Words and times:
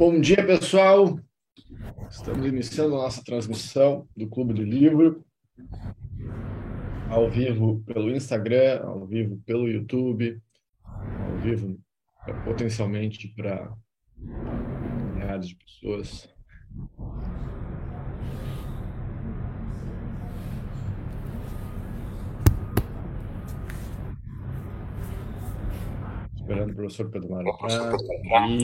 Bom 0.00 0.18
dia, 0.18 0.42
pessoal. 0.46 1.20
Estamos 2.10 2.46
iniciando 2.46 2.94
a 2.94 3.02
nossa 3.02 3.22
transmissão 3.22 4.08
do 4.16 4.26
Clube 4.26 4.54
do 4.54 4.62
Livro, 4.62 5.22
ao 7.10 7.30
vivo 7.30 7.84
pelo 7.84 8.10
Instagram, 8.10 8.80
ao 8.82 9.06
vivo 9.06 9.38
pelo 9.44 9.68
YouTube, 9.68 10.40
ao 10.82 11.36
vivo 11.42 11.78
é, 12.26 12.32
potencialmente 12.32 13.28
para 13.28 13.76
milhares 14.16 15.48
de 15.48 15.56
pessoas. 15.56 16.34
Esperando 26.50 26.72
o 26.72 26.74
professor 26.74 27.10
Pedro 27.10 27.30
Mário. 27.30 27.56
Professor 27.56 27.96
Pedro 27.96 28.28
Mário. 28.28 28.56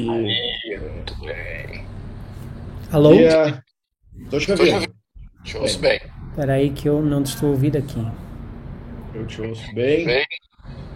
Muito 0.92 1.20
bem. 1.20 1.86
Alô? 2.90 3.12
Estou 3.14 4.40
te 4.40 4.50
ouvindo. 4.50 4.94
Te 5.44 5.56
ouço 5.56 5.78
bem. 5.78 6.00
Espera 6.30 6.54
aí 6.54 6.70
que 6.70 6.88
eu 6.88 7.00
não 7.00 7.22
te 7.22 7.26
estou 7.26 7.50
ouvir 7.50 7.76
aqui. 7.76 8.04
Eu 9.14 9.24
te 9.28 9.40
ouço 9.40 9.72
bem. 9.72 10.04
Bem, 10.04 10.24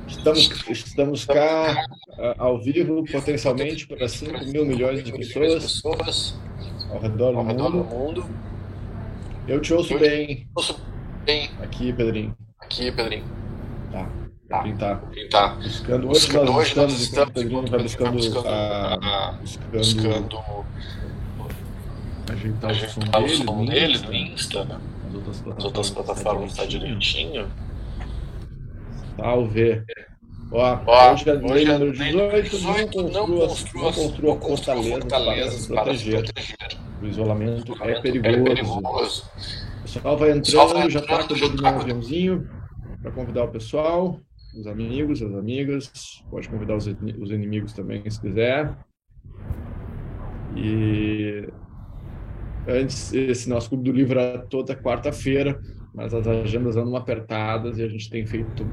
Estamos, 0.09 0.69
estamos 0.69 1.25
cá 1.25 1.87
ah, 2.19 2.35
ao 2.37 2.61
vivo, 2.61 3.05
potencialmente, 3.05 3.87
para 3.87 4.09
5 4.09 4.47
mil 4.47 4.67
milhões 4.67 5.05
de 5.05 5.13
pessoas 5.13 6.37
ao 6.91 6.99
redor 6.99 7.37
ao 7.37 7.45
do 7.45 7.49
redor 7.49 7.71
do 7.71 7.85
mundo. 7.85 8.27
Eu 9.47 9.61
te 9.61 9.73
ouço 9.73 9.97
bem 9.97 10.49
Ouço 10.57 10.77
bem 11.25 11.49
aqui, 11.63 11.93
Pedrinho. 11.93 12.37
aqui, 12.61 12.91
Pedrinho. 12.91 13.25
Tá. 13.93 14.09
Pedrinho 14.51 14.79
tá 14.79 15.01
Quem 15.13 15.29
tá 15.29 15.49
buscando. 15.55 16.09
Hoje 16.09 16.27
buscando 16.27 16.45
nós 16.47 16.57
hoje 16.57 16.77
nós 16.77 17.01
estamos, 17.01 17.31
o 17.31 17.33
Pedrinho 17.33 17.67
vai 17.69 17.83
buscando, 17.83 18.49
a, 18.49 19.39
buscando 19.41 19.71
buscando 19.73 20.41
ajeitar 22.33 22.71
o 22.73 22.75
som 22.75 23.01
ajeitar 23.01 23.21
o 23.21 23.25
dele, 23.25 23.37
som 23.37 23.65
do 23.65 23.71
dele 23.71 23.93
Insta, 23.93 24.07
do 24.07 24.15
Insta, 24.15 24.65
né? 24.65 24.81
As 25.09 25.15
outras 25.15 25.43
As 25.57 25.65
outras 25.65 25.91
plataformas 25.91 26.55
tá 26.57 26.65
direitinho. 26.65 27.49
Salve. 29.17 29.85
Ó, 30.53 30.79
Ó, 30.85 31.13
hoje 31.13 31.31
é 31.31 31.33
hoje 31.35 31.71
é 31.71 31.79
número 31.79 31.99
lei 31.99 32.43
18, 32.43 33.03
não 33.03 33.27
18, 33.27 33.49
construa, 33.49 33.93
não 34.21 34.37
construa 34.41 34.83
fortalezas 34.83 35.67
para 35.69 35.97
se 35.97 36.11
proteger. 36.11 36.25
O 37.01 37.07
isolamento 37.07 37.77
é 37.85 38.01
perigoso. 38.01 39.31
O 39.79 39.83
pessoal 39.83 40.17
vai 40.19 40.33
entrando, 40.33 40.91
já 40.91 40.99
está 40.99 41.23
com 41.23 41.35
o 41.35 41.37
dedo 41.37 41.63
no 41.63 41.69
aviãozinho 41.69 42.51
para 43.01 43.13
convidar 43.13 43.45
o 43.45 43.49
pessoal, 43.49 44.21
os 44.55 44.67
amigos, 44.67 45.23
as 45.23 45.33
amigas. 45.33 46.23
Pode 46.31 46.49
convidar 46.49 46.77
os, 46.77 46.87
os 46.87 47.31
inimigos 47.31 47.73
também, 47.73 48.09
se 48.09 48.21
quiser. 48.21 48.77
E 50.57 51.49
antes, 52.67 53.13
esse 53.13 53.49
nosso 53.49 53.69
clube 53.69 53.85
do 53.85 53.93
livro 53.93 54.19
era 54.19 54.39
toda 54.39 54.75
quarta-feira, 54.75 55.61
mas 55.95 56.13
as 56.13 56.27
agendas 56.27 56.77
andam 56.77 56.97
apertadas 56.97 57.79
e 57.79 57.83
a 57.83 57.89
gente 57.89 58.11
tem 58.11 58.27
feito 58.27 58.67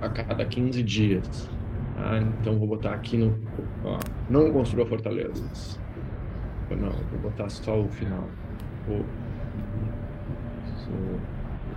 a 0.00 0.08
cada 0.08 0.44
15 0.44 0.82
dias. 0.82 1.48
tá? 1.94 2.18
Então 2.40 2.58
vou 2.58 2.68
botar 2.68 2.94
aqui 2.94 3.16
no. 3.16 3.38
ó, 3.84 3.98
não 4.28 4.50
construa 4.52 4.86
fortalezas. 4.86 5.78
Não, 6.70 6.92
vou 7.10 7.18
botar 7.20 7.48
só 7.48 7.80
o 7.80 7.88
final. 7.88 8.28
O 8.88 9.04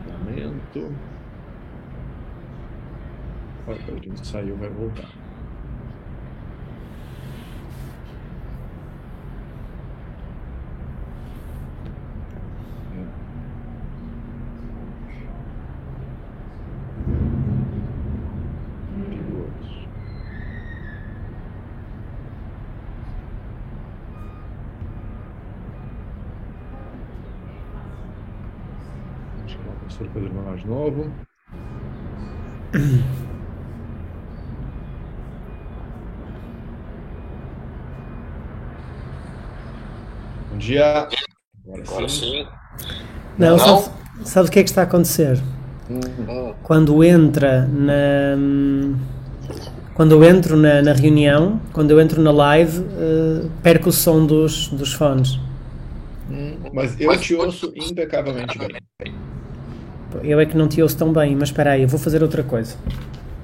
isolamento. 0.06 1.13
O 3.66 3.76
Pedrinho 3.86 4.26
saiu, 4.26 4.58
vai 4.58 4.70
voltar. 4.70 5.10
Professor 29.94 30.10
Pedro 30.14 30.56
de 30.56 30.68
novo. 30.68 31.23
Dia. 40.66 41.08
Agora 41.66 41.86
Agora 41.88 42.08
sim. 42.10 42.10
sim. 42.10 42.48
Não, 43.38 43.58
Não? 43.58 43.60
Sabe, 43.60 43.84
sabe 44.24 44.50
o 44.50 44.52
que 44.52 44.60
é 44.60 44.64
que 44.64 44.70
está 44.70 44.82
a 44.82 44.86
acontecer? 44.86 45.42
Hum, 45.90 46.56
Quando 46.64 47.04
entra 47.04 47.68
na. 47.68 48.36
Quando 49.94 50.14
eu 50.14 50.24
entro 50.24 50.58
na, 50.58 50.82
na 50.82 50.94
reunião, 50.94 51.60
quando 51.72 51.92
eu 51.92 52.02
entro 52.02 52.22
na 52.22 52.32
live, 52.32 52.84
eh, 52.98 53.48
perco 53.62 53.90
o 53.90 53.92
som 53.92 54.26
dos, 54.26 54.68
dos 54.70 54.92
fones. 54.94 55.40
Mas 56.72 57.00
eu 57.00 57.18
te 57.20 57.36
ouço 57.36 57.72
impecavelmente 57.76 58.58
bem. 58.58 58.70
Eu 60.24 60.40
é 60.40 60.46
que 60.46 60.56
não 60.56 60.68
te 60.68 60.82
ouço 60.82 60.98
tão 60.98 61.12
bem, 61.12 61.36
mas 61.36 61.50
espera 61.50 61.72
aí, 61.72 61.82
eu 61.84 61.88
vou 61.88 62.00
fazer 62.00 62.22
outra 62.22 62.44
coisa. 62.44 62.76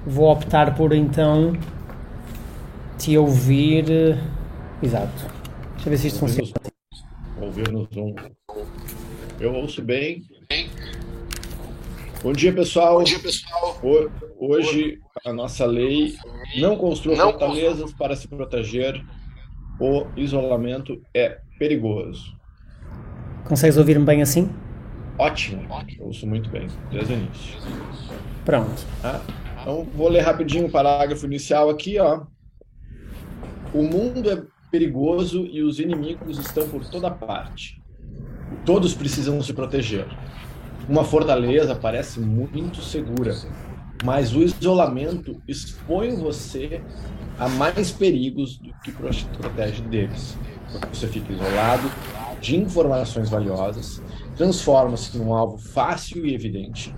Vou 0.06 0.32
optar 0.32 0.76
por 0.76 0.94
então 0.94 1.54
te 2.98 3.18
ouvir. 3.18 3.90
eh, 3.90 4.18
Exato. 4.82 5.26
Deixa 5.76 5.88
eu 5.88 5.92
ver 5.92 5.98
se 5.98 6.08
isto 6.08 6.20
funciona. 6.20 6.69
Zoom. 7.40 7.46
Ouvir 7.46 7.72
no 7.72 7.88
Zoom. 7.94 8.16
Eu 9.40 9.54
ouço 9.54 9.82
bem. 9.82 10.24
Bom 12.22 12.34
dia, 12.34 12.54
pessoal. 12.54 12.98
Bom 12.98 13.04
dia, 13.04 13.20
pessoal. 13.20 13.80
Ho- 13.84 14.10
Hoje 14.42 15.00
a 15.26 15.34
nossa 15.34 15.66
lei 15.66 16.16
não 16.58 16.76
construa 16.78 17.16
Não 17.16 17.32
fortalezas 17.32 17.94
para 17.94 18.16
se 18.16 18.28
proteger. 18.28 19.04
O 19.80 20.06
isolamento 20.18 21.02
é 21.14 21.40
perigoso. 21.58 22.36
Consegues 23.46 23.78
ouvir-me 23.78 24.06
bem 24.06 24.22
assim? 24.22 24.50
Ótimo. 25.18 25.62
Eu 25.98 26.08
ouço 26.08 26.28
muito 26.28 26.50
bem, 26.50 26.68
desde 26.92 27.14
o 27.14 27.18
início. 27.18 27.58
Pronto. 28.44 28.82
tá? 29.02 29.22
Então, 29.62 29.86
vou 29.94 30.10
ler 30.10 30.22
rapidinho 30.22 30.68
o 30.68 30.72
parágrafo 30.72 31.26
inicial 31.26 31.70
aqui, 31.70 31.98
ó. 32.00 32.24
O 33.74 33.84
mundo 33.84 34.30
é 34.30 34.42
perigoso 34.72 35.46
e 35.46 35.62
os 35.62 35.80
inimigos 35.80 36.38
estão 36.40 36.68
por 36.68 36.86
toda 36.86 37.10
parte. 37.12 37.82
Todos 38.66 38.94
precisam 38.94 39.42
se 39.42 39.54
proteger. 39.54 40.08
Uma 40.88 41.04
fortaleza 41.04 41.76
parece 41.76 42.20
muito 42.20 42.82
segura, 42.82 43.36
mas 44.04 44.36
o 44.36 44.42
isolamento 44.42 45.42
expõe 45.48 46.16
você 46.16 46.82
a 47.38 47.48
mais 47.48 47.92
perigos 47.92 48.58
do 48.58 48.74
que 48.84 48.92
pro- 48.92 49.10
protege 49.38 49.82
deles. 49.84 50.38
Você 50.92 51.08
fica 51.08 51.32
isolado 51.32 51.90
de 52.42 52.56
informações 52.56 53.30
valiosas, 53.30 54.02
transforma-se 54.36 55.18
num 55.18 55.34
alvo 55.34 55.58
fácil 55.58 56.26
e 56.26 56.34
evidente, 56.34 56.96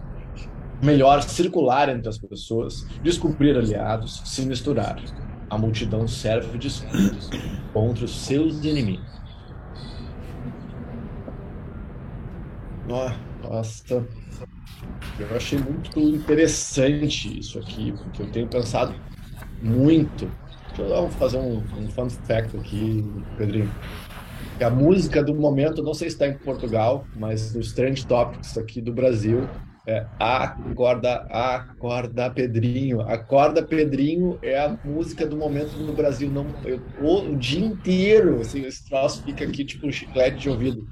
melhor 0.81 1.21
circular 1.23 1.89
entre 1.89 2.07
as 2.09 2.17
pessoas, 2.17 2.85
descobrir 3.03 3.57
aliados, 3.57 4.21
se 4.25 4.43
misturar. 4.45 5.01
A 5.51 5.57
multidão 5.57 6.07
serve 6.07 6.57
de 6.57 6.67
escudo 6.67 7.17
contra 7.73 8.06
os 8.06 8.25
seus 8.25 8.63
inimigos. 8.63 9.06
Nossa, 12.88 14.07
eu 15.19 15.35
achei 15.35 15.59
muito 15.59 16.00
interessante 16.00 17.38
isso 17.38 17.59
aqui, 17.59 17.92
porque 17.92 18.21
eu 18.21 18.31
tenho 18.31 18.48
pensado 18.48 18.95
muito. 19.62 20.31
Deixa 20.69 20.83
eu 20.83 21.09
fazer 21.09 21.38
um, 21.38 21.57
um 21.57 21.89
fun 21.89 22.09
fact 22.09 22.56
aqui, 22.56 23.03
Pedrinho. 23.38 23.69
A 24.63 24.69
música 24.69 25.21
do 25.21 25.36
momento, 25.36 25.83
não 25.83 25.94
sei 25.94 26.09
se 26.09 26.15
está 26.15 26.27
em 26.27 26.38
Portugal, 26.38 27.06
mas 27.13 27.53
nos 27.53 27.74
trend 27.74 28.07
topics 28.07 28.57
aqui 28.57 28.80
do 28.80 28.94
Brasil, 28.94 29.50
é 29.88 30.06
Acorda, 30.19 31.25
Acorda 31.30 32.30
Pedrinho. 32.31 33.01
Acorda 33.01 33.66
Pedrinho 33.66 34.38
é 34.42 34.57
a 34.60 34.78
música 34.83 35.25
do 35.28 35.38
momento 35.38 35.78
no 35.80 35.94
Brasil. 35.95 36.31
Não, 36.31 36.56
eu, 36.63 36.86
o, 37.00 37.31
o 37.31 37.38
dia 37.38 37.66
inteiro, 37.66 38.39
assim, 38.42 38.62
esse 38.66 38.88
troço 38.88 39.24
fica 39.24 39.44
aqui 39.45 39.66
tipo 39.66 39.88
um 39.88 39.92
chiclete 39.92 40.38
de 40.39 40.50
ouvido. 40.50 40.83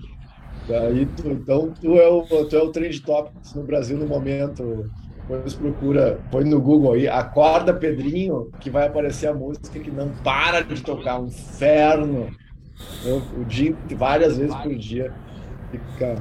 Daí 0.68 1.06
tu- 1.08 1.30
então 1.32 1.74
tu 1.74 1.96
é, 2.00 2.08
o, 2.08 2.26
tu 2.48 2.56
é 2.56 2.62
o 2.62 2.72
trend 2.72 3.02
topics 3.04 3.54
no 3.56 3.66
Brasil 3.66 3.98
no 3.98 4.08
momento. 4.08 4.92
Depois 5.28 5.54
procura, 5.56 6.26
põe 6.32 6.44
no 6.46 6.62
Google 6.62 6.94
aí, 6.94 7.08
Acorda 7.08 7.78
Pedrinho, 7.78 8.52
que 8.60 8.70
vai 8.72 8.88
aparecer 8.88 9.28
a 9.28 9.34
música 9.34 9.80
que 9.80 9.92
não 9.92 10.20
para 10.22 10.62
de 10.62 10.84
tocar, 10.84 11.20
um 11.22 11.28
inferno. 11.28 12.36
Eu, 13.02 13.28
o 13.32 13.46
dia, 13.46 13.78
várias 13.98 14.38
vezes 14.38 14.56
por 14.58 14.76
dia, 14.76 15.16
fica 15.72 16.16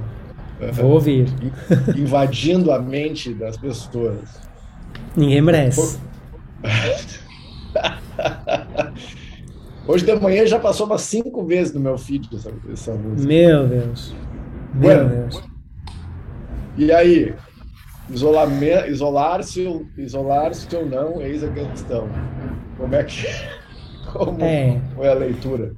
Vou 0.72 0.92
ouvir. 0.92 1.26
invadindo 1.96 2.72
a 2.72 2.78
mente 2.80 3.32
das 3.34 3.56
pessoas. 3.56 4.40
Ninguém 5.16 5.40
merece. 5.40 5.98
Hoje 9.86 10.04
de 10.04 10.14
manhã 10.16 10.46
já 10.46 10.58
passou 10.58 10.86
umas 10.86 11.02
cinco 11.02 11.44
vezes 11.44 11.72
no 11.72 11.80
meu 11.80 11.96
feed 11.96 12.28
essa, 12.34 12.52
essa 12.70 12.94
música. 12.94 13.26
Meu 13.26 13.66
Deus. 13.66 14.14
Meu 14.74 14.80
Bueno. 14.82 15.08
Deus. 15.08 15.42
E 16.76 16.92
aí? 16.92 17.34
Isolar-se, 18.10 19.66
isolar-se 19.96 20.74
ou 20.76 20.86
não, 20.86 21.20
eis 21.20 21.42
a 21.44 21.48
questão. 21.48 22.08
Como 22.76 22.94
é 22.94 23.04
que. 23.04 23.26
Como 24.12 24.42
É. 24.42 24.80
foi 24.94 25.08
a 25.08 25.14
leitura? 25.14 25.72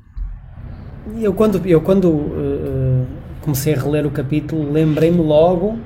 Eu 1.20 1.34
quando, 1.34 1.66
eu 1.66 1.80
quando 1.80 2.10
uh, 2.10 3.06
comecei 3.40 3.74
a 3.74 3.78
reler 3.78 4.06
o 4.06 4.10
capítulo, 4.10 4.70
lembrei-me 4.70 5.22
logo 5.22 5.78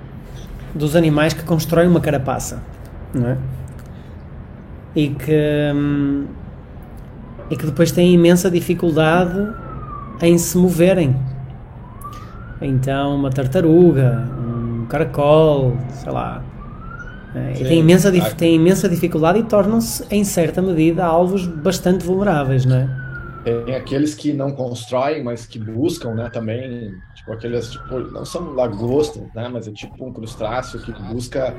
dos 0.75 0.97
animais 0.97 1.33
que 1.33 1.43
constroem 1.45 1.89
uma 1.89 2.01
carapaça, 2.01 2.62
não 3.15 3.29
é? 3.29 3.37
E 4.95 5.09
que, 5.09 5.73
hum, 5.75 6.27
e 7.51 7.56
que 7.56 7.67
depois 7.67 7.93
têm 7.93 8.12
imensa 8.12 8.51
dificuldade 8.51 9.49
em 10.21 10.37
se 10.39 10.56
moverem. 10.56 11.17
Então, 12.61 13.17
uma 13.17 13.31
tartaruga, 13.31 14.27
um 14.39 14.87
caracol, 14.87 15.77
sei 15.91 16.12
lá. 16.12 16.43
é, 17.35 17.53
e 17.53 17.57
Sim, 17.57 17.65
tem 17.65 17.81
imensa, 17.81 18.12
tem 18.37 18.55
imensa 18.55 18.89
dificuldade 18.89 19.41
e 19.41 19.43
tornam-se, 19.43 20.05
em 20.11 20.25
certa 20.25 20.62
medida, 20.62 21.05
alvos 21.05 21.47
bastante 21.47 22.05
vulneráveis, 22.05 22.65
não 22.65 22.77
é? 22.77 23.04
Tem 23.44 23.75
aqueles 23.75 24.14
que 24.14 24.32
não 24.32 24.52
constroem, 24.52 25.23
mas 25.23 25.44
que 25.44 25.58
buscam, 25.58 26.14
né, 26.14 26.31
também, 26.31 26.94
tipo 27.14 27.32
aqueles, 27.32 27.70
tipo, 27.70 27.99
não 27.99 28.25
são 28.25 28.55
lagostas, 28.55 29.23
né, 29.35 29.49
mas 29.49 29.69
é 29.69 29.73
tipo 29.73 30.06
um 30.06 30.12
crustáceo 30.12 30.81
que 30.81 30.93
busca 31.12 31.55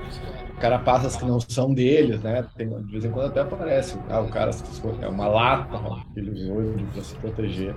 carapaças 0.59 1.15
que 1.15 1.23
não 1.25 1.39
são 1.39 1.73
deles, 1.73 2.21
né, 2.21 2.43
tem, 2.57 2.67
de 2.69 2.91
vez 2.91 3.05
em 3.05 3.11
quando 3.11 3.27
até 3.27 3.41
aparece, 3.41 3.95
ah, 4.09 4.21
o 4.21 4.29
cara 4.29 4.49
é 5.01 5.07
uma 5.07 5.27
lata 5.27 5.77
que 6.11 6.19
ele 6.19 6.31
usou 6.31 6.73
para 6.91 7.03
se 7.03 7.15
proteger. 7.15 7.75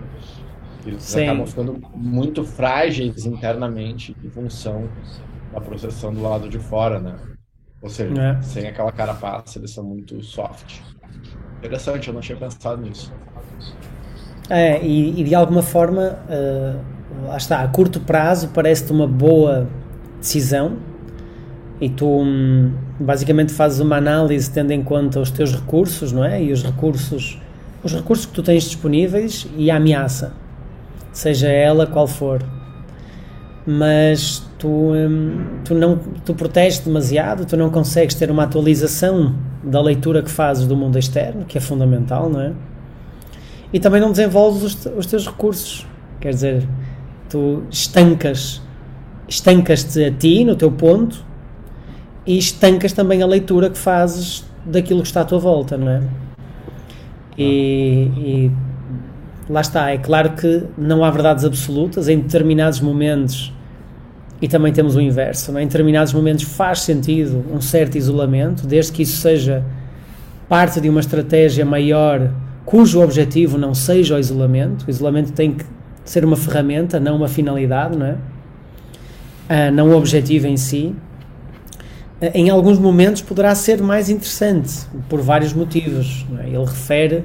Eles 0.87 1.03
Sim. 1.03 1.25
acabam 1.25 1.47
ficando 1.47 1.79
muito 1.95 2.45
frágeis 2.45 3.27
internamente 3.27 4.17
em 4.25 4.31
função 4.31 4.89
da 5.53 5.61
proteção 5.61 6.15
do 6.15 6.23
lado 6.23 6.49
de 6.49 6.59
fora, 6.59 6.99
né? 6.99 7.15
Ou 7.83 7.91
seja, 7.91 8.21
É. 8.21 8.43
sem 8.43 8.67
aquela 8.67 8.91
carapaça, 8.91 9.59
eles 9.59 9.73
são 9.73 9.85
muito 9.85 10.23
soft. 10.23 10.81
Interessante, 11.59 12.09
eu 12.09 12.15
não 12.15 12.21
tinha 12.21 12.39
pensado 12.39 12.81
nisso. 12.81 13.13
É, 14.51 14.83
e, 14.83 15.21
e 15.21 15.25
de 15.25 15.35
alguma 15.35 15.63
forma, 15.63 16.19
eh, 16.29 16.75
lá 17.27 17.37
está, 17.37 17.61
a 17.61 17.69
curto 17.69 18.01
prazo 18.01 18.49
parece-te 18.49 18.91
uma 18.93 19.07
boa 19.07 19.69
decisão 20.19 20.77
e 21.81 21.89
tu 21.89 22.07
hum, 22.07 22.73
basicamente 22.99 23.53
fazes 23.53 23.79
uma 23.81 23.97
análise 23.97 24.51
tendo 24.51 24.71
em 24.73 24.83
conta 24.83 25.21
os 25.21 25.31
teus 25.31 25.55
recursos, 25.55 26.13
não 26.13 26.25
é? 26.25 26.43
E 26.43 26.51
os 26.51 26.65
recursos, 26.65 27.41
os 27.85 27.95
recursos 27.95 28.27
que 28.27 28.33
tu 28.33 28.43
tens 28.43 28.65
disponíveis 28.65 29.47
e 29.57 29.71
a 29.71 29.77
ameaça, 29.77 30.33
seja 31.13 31.49
ela 31.49 31.87
qual 31.87 32.07
for. 32.07 32.43
Mas 33.67 34.43
tu, 34.59 34.69
hum, 34.69 35.61
tu 35.63 35.75
não 35.75 35.99
tu 36.25 36.35
proteges 36.35 36.79
demasiado, 36.79 37.45
tu 37.45 37.55
não 37.55 37.69
consegues 37.69 38.15
ter 38.15 38.31
uma 38.31 38.45
atualização 38.45 39.35
da 39.63 39.81
leitura 39.81 40.23
que 40.23 40.31
fazes 40.31 40.67
do 40.67 40.75
mundo 40.75 40.99
externo, 40.99 41.45
que 41.45 41.59
é 41.59 41.61
fundamental, 41.61 42.31
não 42.31 42.41
é? 42.41 42.53
E 43.73 43.79
também 43.81 44.01
não 44.01 44.11
desenvolves 44.11 44.63
os, 44.63 44.75
te- 44.75 44.89
os 44.91 45.07
teus 45.07 45.27
recursos. 45.27 45.87
Quer 46.21 46.31
dizer, 46.31 46.69
tu 47.29 47.63
estancas, 47.71 48.63
estancas-te 49.29 50.05
a 50.05 50.11
ti 50.11 50.45
no 50.45 50.57
teu 50.57 50.71
ponto 50.71 51.25
e 52.27 52.37
estancas 52.39 52.93
também 52.93 53.23
a 53.23 53.27
leitura 53.27 53.71
que 53.71 53.79
fazes 53.79 54.45
daquilo 54.65 55.01
que 55.03 55.09
está 55.09 55.21
à 55.23 55.25
tua 55.25 55.39
volta, 55.39 55.77
não 55.77 55.89
é? 55.89 56.03
E, 57.37 58.11
e 58.17 58.53
lá 59.49 59.61
está, 59.61 59.91
é 59.91 59.99
claro 59.99 60.31
que 60.31 60.65
não 60.77 61.05
há 61.05 61.11
verdades 61.11 61.45
absolutas 61.45 62.09
em 62.09 62.19
determinados 62.19 62.81
momentos 62.81 63.53
e 64.43 64.49
também 64.49 64.73
temos 64.73 64.95
o 64.97 65.01
inverso, 65.01 65.53
não 65.53 65.59
é? 65.59 65.63
em 65.63 65.67
determinados 65.67 66.13
momentos 66.13 66.45
faz 66.45 66.81
sentido 66.81 67.45
um 67.53 67.61
certo 67.61 67.97
isolamento, 67.97 68.67
desde 68.67 68.93
que 68.93 69.03
isso 69.03 69.17
seja 69.19 69.65
parte 70.49 70.81
de 70.81 70.89
uma 70.89 71.01
estratégia 71.01 71.65
maior 71.65 72.31
cujo 72.69 73.01
objetivo 73.01 73.57
não 73.57 73.73
seja 73.73 74.17
o 74.17 74.19
isolamento. 74.19 74.85
O 74.87 74.91
isolamento 74.91 75.33
tem 75.33 75.53
que 75.55 75.65
ser 76.05 76.23
uma 76.23 76.37
ferramenta, 76.37 77.01
não 77.01 77.17
uma 77.17 77.27
finalidade, 77.27 77.97
não 77.97 78.05
é? 78.05 78.17
Ah, 79.49 79.71
não 79.71 79.89
o 79.89 79.97
objetivo 79.97 80.47
em 80.47 80.59
si. 80.59 80.95
Ah, 82.21 82.31
Em 82.35 82.51
alguns 82.51 82.79
momentos 82.79 83.23
poderá 83.23 83.55
ser 83.55 83.81
mais 83.81 84.11
interessante, 84.11 84.87
por 85.09 85.23
vários 85.23 85.55
motivos. 85.55 86.27
é? 86.41 86.47
Ele 86.49 86.59
refere 86.59 87.25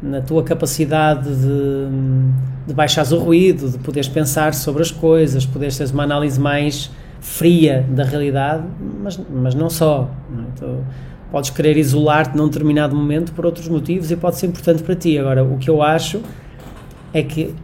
na 0.00 0.20
tua 0.20 0.44
capacidade 0.44 1.28
de, 1.34 2.68
de 2.68 2.72
o 3.12 3.18
ruído, 3.18 3.70
de 3.70 3.78
poderes 3.78 4.08
pensar 4.08 4.54
sobre 4.54 4.82
as 4.82 4.92
coisas, 4.92 5.44
poderes 5.44 5.76
ter 5.76 5.90
uma 5.90 6.04
análise 6.04 6.38
mais 6.38 6.92
fria 7.18 7.84
da 7.90 8.04
realidade, 8.04 8.62
mas, 9.02 9.20
mas 9.28 9.52
não 9.52 9.68
só. 9.68 10.08
não 10.32 10.44
é? 10.44 10.46
Tu 10.56 10.84
podes 11.30 11.50
querer 11.50 11.76
isolar-te 11.76 12.36
num 12.36 12.46
determinado 12.46 12.94
momento 12.94 13.32
por 13.32 13.46
outros 13.46 13.68
motivos 13.68 14.10
e 14.10 14.16
pode 14.16 14.36
ser 14.36 14.46
importante 14.46 14.82
para 14.82 14.94
ti. 14.94 15.18
Agora, 15.18 15.44
o 15.44 15.58
que 15.58 15.70
eu 15.70 15.82
acho 15.82 16.22
é 17.12 17.22
que 17.22 17.54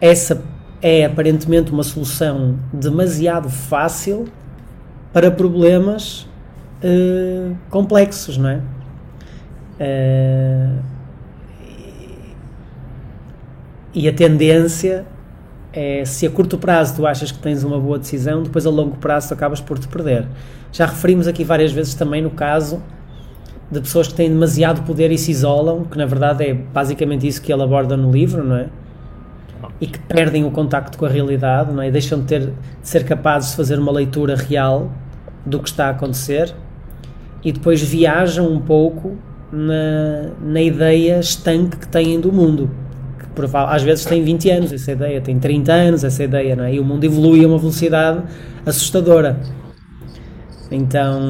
essa 0.00 0.42
é 0.82 1.04
aparentemente 1.04 1.72
uma 1.72 1.82
solução 1.82 2.58
demasiado 2.72 3.48
fácil 3.48 4.26
para 5.12 5.30
problemas 5.30 6.28
eh, 6.82 7.52
complexos, 7.70 8.36
não 8.36 8.50
é? 8.50 8.60
Eh, 9.78 10.70
e 13.94 14.08
a 14.08 14.12
tendência 14.12 15.06
é, 15.72 16.04
se 16.04 16.26
a 16.26 16.30
curto 16.30 16.58
prazo 16.58 16.96
tu 16.96 17.06
achas 17.06 17.32
que 17.32 17.38
tens 17.38 17.64
uma 17.64 17.80
boa 17.80 17.98
decisão, 17.98 18.42
depois 18.42 18.66
a 18.66 18.70
longo 18.70 18.96
prazo 18.96 19.28
tu 19.28 19.34
acabas 19.34 19.60
por 19.60 19.78
te 19.78 19.88
perder. 19.88 20.26
Já 20.72 20.86
referimos 20.86 21.26
aqui 21.26 21.44
várias 21.44 21.72
vezes 21.72 21.94
também 21.94 22.20
no 22.20 22.30
caso 22.30 22.82
de 23.70 23.80
pessoas 23.80 24.08
que 24.08 24.14
têm 24.14 24.28
demasiado 24.28 24.82
poder 24.82 25.10
e 25.10 25.18
se 25.18 25.30
isolam, 25.30 25.84
que 25.84 25.96
na 25.96 26.06
verdade 26.06 26.44
é 26.44 26.54
basicamente 26.54 27.26
isso 27.26 27.40
que 27.40 27.52
ele 27.52 27.62
aborda 27.62 27.96
no 27.96 28.10
livro, 28.10 28.44
não 28.44 28.56
é? 28.56 28.66
E 29.80 29.86
que 29.86 29.98
perdem 29.98 30.44
o 30.44 30.50
contacto 30.50 30.98
com 30.98 31.06
a 31.06 31.08
realidade, 31.08 31.72
não 31.72 31.82
é? 31.82 31.88
E 31.88 31.90
deixam 31.90 32.20
de, 32.20 32.26
ter, 32.26 32.40
de 32.40 32.52
ser 32.82 33.04
capazes 33.04 33.50
de 33.50 33.56
fazer 33.56 33.78
uma 33.78 33.90
leitura 33.90 34.36
real 34.36 34.92
do 35.44 35.58
que 35.58 35.68
está 35.68 35.86
a 35.86 35.90
acontecer 35.90 36.54
e 37.42 37.52
depois 37.52 37.82
viajam 37.82 38.50
um 38.50 38.60
pouco 38.60 39.16
na, 39.52 40.30
na 40.40 40.62
ideia 40.62 41.20
estanque 41.20 41.76
que 41.76 41.88
têm 41.88 42.18
do 42.20 42.32
mundo. 42.32 42.70
Que 43.34 43.56
às 43.56 43.82
vezes 43.82 44.04
tem 44.04 44.22
20 44.22 44.50
anos 44.50 44.72
essa 44.72 44.92
ideia, 44.92 45.20
tem 45.20 45.38
30 45.38 45.72
anos 45.72 46.04
essa 46.04 46.22
ideia, 46.22 46.54
não 46.54 46.64
é? 46.64 46.74
E 46.74 46.80
o 46.80 46.84
mundo 46.84 47.04
evolui 47.04 47.44
a 47.44 47.48
uma 47.48 47.58
velocidade 47.58 48.22
assustadora. 48.64 49.38
Então 50.74 51.20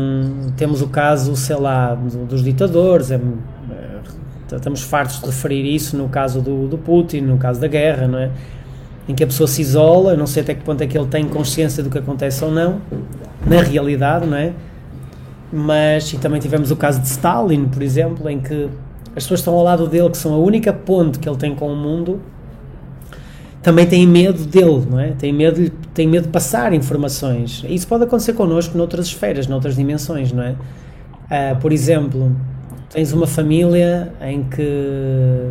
temos 0.56 0.80
o 0.80 0.88
caso, 0.88 1.36
sei 1.36 1.56
lá, 1.56 1.94
do- 1.94 2.24
dos 2.24 2.42
ditadores, 2.42 3.10
é, 3.10 3.16
é, 3.16 4.56
estamos 4.56 4.82
fartos 4.82 5.20
de 5.20 5.26
referir 5.26 5.64
isso 5.74 5.96
no 5.96 6.08
caso 6.08 6.40
do, 6.40 6.66
do 6.66 6.78
Putin, 6.78 7.20
no 7.22 7.36
caso 7.36 7.60
da 7.60 7.68
guerra, 7.68 8.06
não 8.08 8.18
é? 8.18 8.30
Em 9.08 9.14
que 9.14 9.22
a 9.22 9.26
pessoa 9.26 9.46
se 9.46 9.60
isola, 9.60 10.16
não 10.16 10.26
sei 10.26 10.42
até 10.42 10.54
que 10.54 10.62
ponto 10.64 10.80
é 10.82 10.86
que 10.86 10.96
ele 10.96 11.06
tem 11.08 11.28
consciência 11.28 11.82
do 11.82 11.90
que 11.90 11.98
acontece 11.98 12.42
ou 12.44 12.50
não, 12.50 12.80
na 13.46 13.60
realidade, 13.60 14.26
não 14.26 14.36
é? 14.36 14.52
Mas, 15.52 16.12
e 16.12 16.18
também 16.18 16.40
tivemos 16.40 16.70
o 16.70 16.76
caso 16.76 17.00
de 17.00 17.06
Stalin, 17.06 17.66
por 17.66 17.82
exemplo, 17.82 18.28
em 18.30 18.40
que 18.40 18.68
as 19.14 19.22
pessoas 19.24 19.40
estão 19.40 19.54
ao 19.54 19.62
lado 19.62 19.86
dele, 19.86 20.08
que 20.10 20.16
são 20.16 20.32
a 20.34 20.38
única 20.38 20.72
ponte 20.72 21.18
que 21.18 21.28
ele 21.28 21.36
tem 21.36 21.54
com 21.54 21.70
o 21.70 21.76
mundo, 21.76 22.20
também 23.64 23.86
têm 23.86 24.06
medo 24.06 24.44
dele, 24.44 24.86
não 24.90 25.00
é? 25.00 25.12
Têm 25.12 25.32
medo, 25.32 25.70
têm 25.94 26.06
medo 26.06 26.24
de 26.24 26.28
passar 26.28 26.74
informações. 26.74 27.64
Isso 27.66 27.88
pode 27.88 28.04
acontecer 28.04 28.34
connosco 28.34 28.76
noutras 28.76 29.06
esferas, 29.06 29.46
noutras 29.46 29.74
dimensões, 29.74 30.30
não 30.30 30.42
é? 30.42 30.54
Ah, 31.30 31.56
por 31.58 31.72
exemplo, 31.72 32.36
tens 32.90 33.14
uma 33.14 33.26
família 33.26 34.12
em 34.20 34.44
que, 34.44 35.48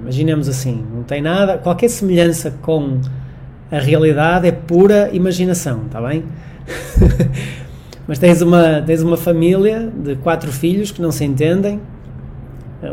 imaginemos 0.00 0.48
assim, 0.48 0.82
não 0.94 1.02
tem 1.02 1.20
nada, 1.20 1.58
qualquer 1.58 1.90
semelhança 1.90 2.50
com 2.62 2.98
a 3.70 3.78
realidade 3.78 4.48
é 4.48 4.52
pura 4.52 5.10
imaginação, 5.12 5.82
está 5.84 6.00
bem? 6.00 6.24
Mas 8.08 8.18
tens 8.18 8.40
uma, 8.40 8.80
tens 8.80 9.02
uma 9.02 9.18
família 9.18 9.92
de 9.94 10.16
quatro 10.16 10.50
filhos 10.50 10.90
que 10.90 11.02
não 11.02 11.12
se 11.12 11.24
entendem, 11.26 11.78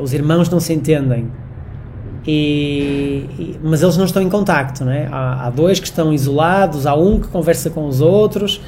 os 0.01 0.13
irmãos 0.13 0.50
não 0.50 0.60
se 0.60 0.74
entendem, 0.74 1.29
e, 2.25 3.25
e- 3.39 3.59
mas 3.63 3.81
eles 3.81 3.97
não 3.97 4.05
estão 4.05 4.21
em 4.21 4.29
contacto, 4.29 4.85
não 4.85 4.91
é? 4.91 5.07
Há, 5.11 5.47
há 5.47 5.49
dois 5.49 5.79
que 5.79 5.85
estão 5.87 6.13
isolados, 6.13 6.85
há 6.85 6.95
um 6.95 7.19
que 7.19 7.27
conversa 7.27 7.69
com 7.69 7.87
os 7.87 8.01
outros. 8.01 8.61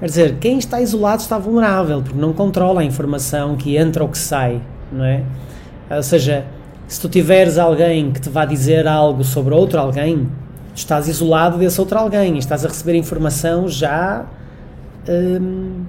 Quer 0.00 0.06
dizer, 0.06 0.36
quem 0.38 0.58
está 0.58 0.80
isolado 0.80 1.22
está 1.22 1.38
vulnerável, 1.38 2.02
porque 2.02 2.18
não 2.18 2.32
controla 2.32 2.80
a 2.80 2.84
informação 2.84 3.56
que 3.56 3.76
entra 3.76 4.02
ou 4.02 4.08
que 4.08 4.18
sai, 4.18 4.60
não 4.92 5.04
é? 5.04 5.22
Ou 5.90 6.02
seja, 6.02 6.44
se 6.86 7.00
tu 7.00 7.08
tiveres 7.08 7.56
alguém 7.58 8.10
que 8.12 8.20
te 8.20 8.28
vá 8.28 8.44
dizer 8.44 8.86
algo 8.86 9.24
sobre 9.24 9.54
outro 9.54 9.78
alguém, 9.80 10.28
estás 10.74 11.08
isolado 11.08 11.56
desse 11.58 11.80
outro 11.80 11.98
alguém 11.98 12.34
e 12.34 12.38
estás 12.38 12.64
a 12.64 12.68
receber 12.68 12.94
informação 12.96 13.68
já 13.68 14.26
hum, 15.08 15.84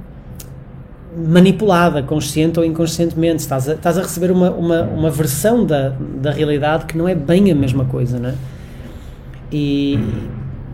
manipulada, 1.16 2.04
consciente 2.04 2.60
ou 2.60 2.66
inconscientemente. 2.66 3.38
Estás 3.38 3.70
a, 3.70 3.74
estás 3.74 3.98
a 3.98 4.02
receber 4.02 4.32
uma, 4.32 4.52
uma, 4.52 4.82
uma 4.84 5.10
versão 5.10 5.66
da, 5.66 5.90
da 6.22 6.32
realidade 6.32 6.86
que 6.86 6.98
não 6.98 7.08
é 7.08 7.16
bem 7.16 7.52
a 7.52 7.56
mesma 7.56 7.86
coisa, 7.86 8.20
não 8.20 8.30
é? 8.30 8.36
E 9.52 10.00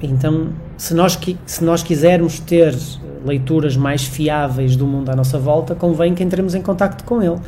então, 0.02 0.50
se 0.78 0.94
nós, 0.94 1.20
se 1.46 1.64
nós 1.64 1.84
quisermos 1.84 2.40
ter 2.40 2.76
leituras 3.24 3.78
mais 3.78 4.04
fiáveis 4.04 4.76
do 4.76 4.88
mundo 4.88 5.10
à 5.10 5.16
nossa 5.16 5.38
volta, 5.38 5.76
convém 5.76 6.16
que 6.16 6.24
entremos 6.24 6.56
em 6.56 6.62
contacto 6.62 7.04
com 7.04 7.22
ele. 7.22 7.40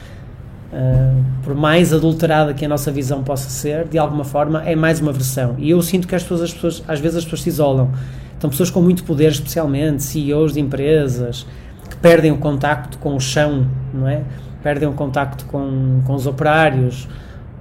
Uh, 0.74 1.24
por 1.44 1.54
mais 1.54 1.94
adulterada 1.94 2.52
que 2.52 2.66
a 2.66 2.68
nossa 2.68 2.92
visão 2.92 3.24
possa 3.24 3.48
ser, 3.48 3.88
de 3.88 3.98
alguma 3.98 4.24
forma 4.24 4.64
é 4.64 4.76
mais 4.76 5.00
uma 5.00 5.12
versão. 5.12 5.56
E 5.58 5.70
eu 5.70 5.82
sinto 5.82 6.08
que 6.08 6.16
as 6.16 6.24
pessoas, 6.24 6.42
as 6.42 6.54
pessoas 6.54 6.84
às 6.88 7.00
vezes 7.00 7.18
as 7.18 7.24
pessoas 7.24 7.42
se 7.42 7.50
isolam. 7.50 7.92
Então, 8.38 8.50
pessoas 8.50 8.70
com 8.70 8.82
muito 8.82 9.04
poder, 9.04 9.32
especialmente 9.32 10.04
CEOs 10.04 10.54
de 10.54 10.60
empresas, 10.60 11.46
que 11.90 11.96
perdem 11.98 12.32
o 12.32 12.38
contacto 12.38 12.98
com 12.98 13.16
o 13.16 13.20
chão, 13.20 13.68
não 13.94 14.08
é? 14.08 14.24
Perdem 14.62 14.88
o 14.88 14.94
contacto 14.94 15.46
com, 15.46 16.02
com 16.06 16.14
os 16.14 16.26
operários, 16.26 17.08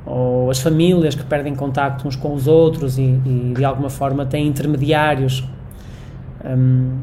ou 0.05 0.51
as 0.51 0.61
famílias 0.61 1.15
que 1.15 1.25
perdem 1.25 1.55
contacto 1.55 2.07
uns 2.07 2.17
com 2.17 2.35
os 2.35 2.47
outros 2.47 2.99
e, 2.99 3.03
e 3.03 3.55
de 3.57 3.65
alguma 3.65 3.91
forma 3.91 4.27
têm 4.27 4.47
intermediários. 4.47 5.45
Um, 6.45 7.01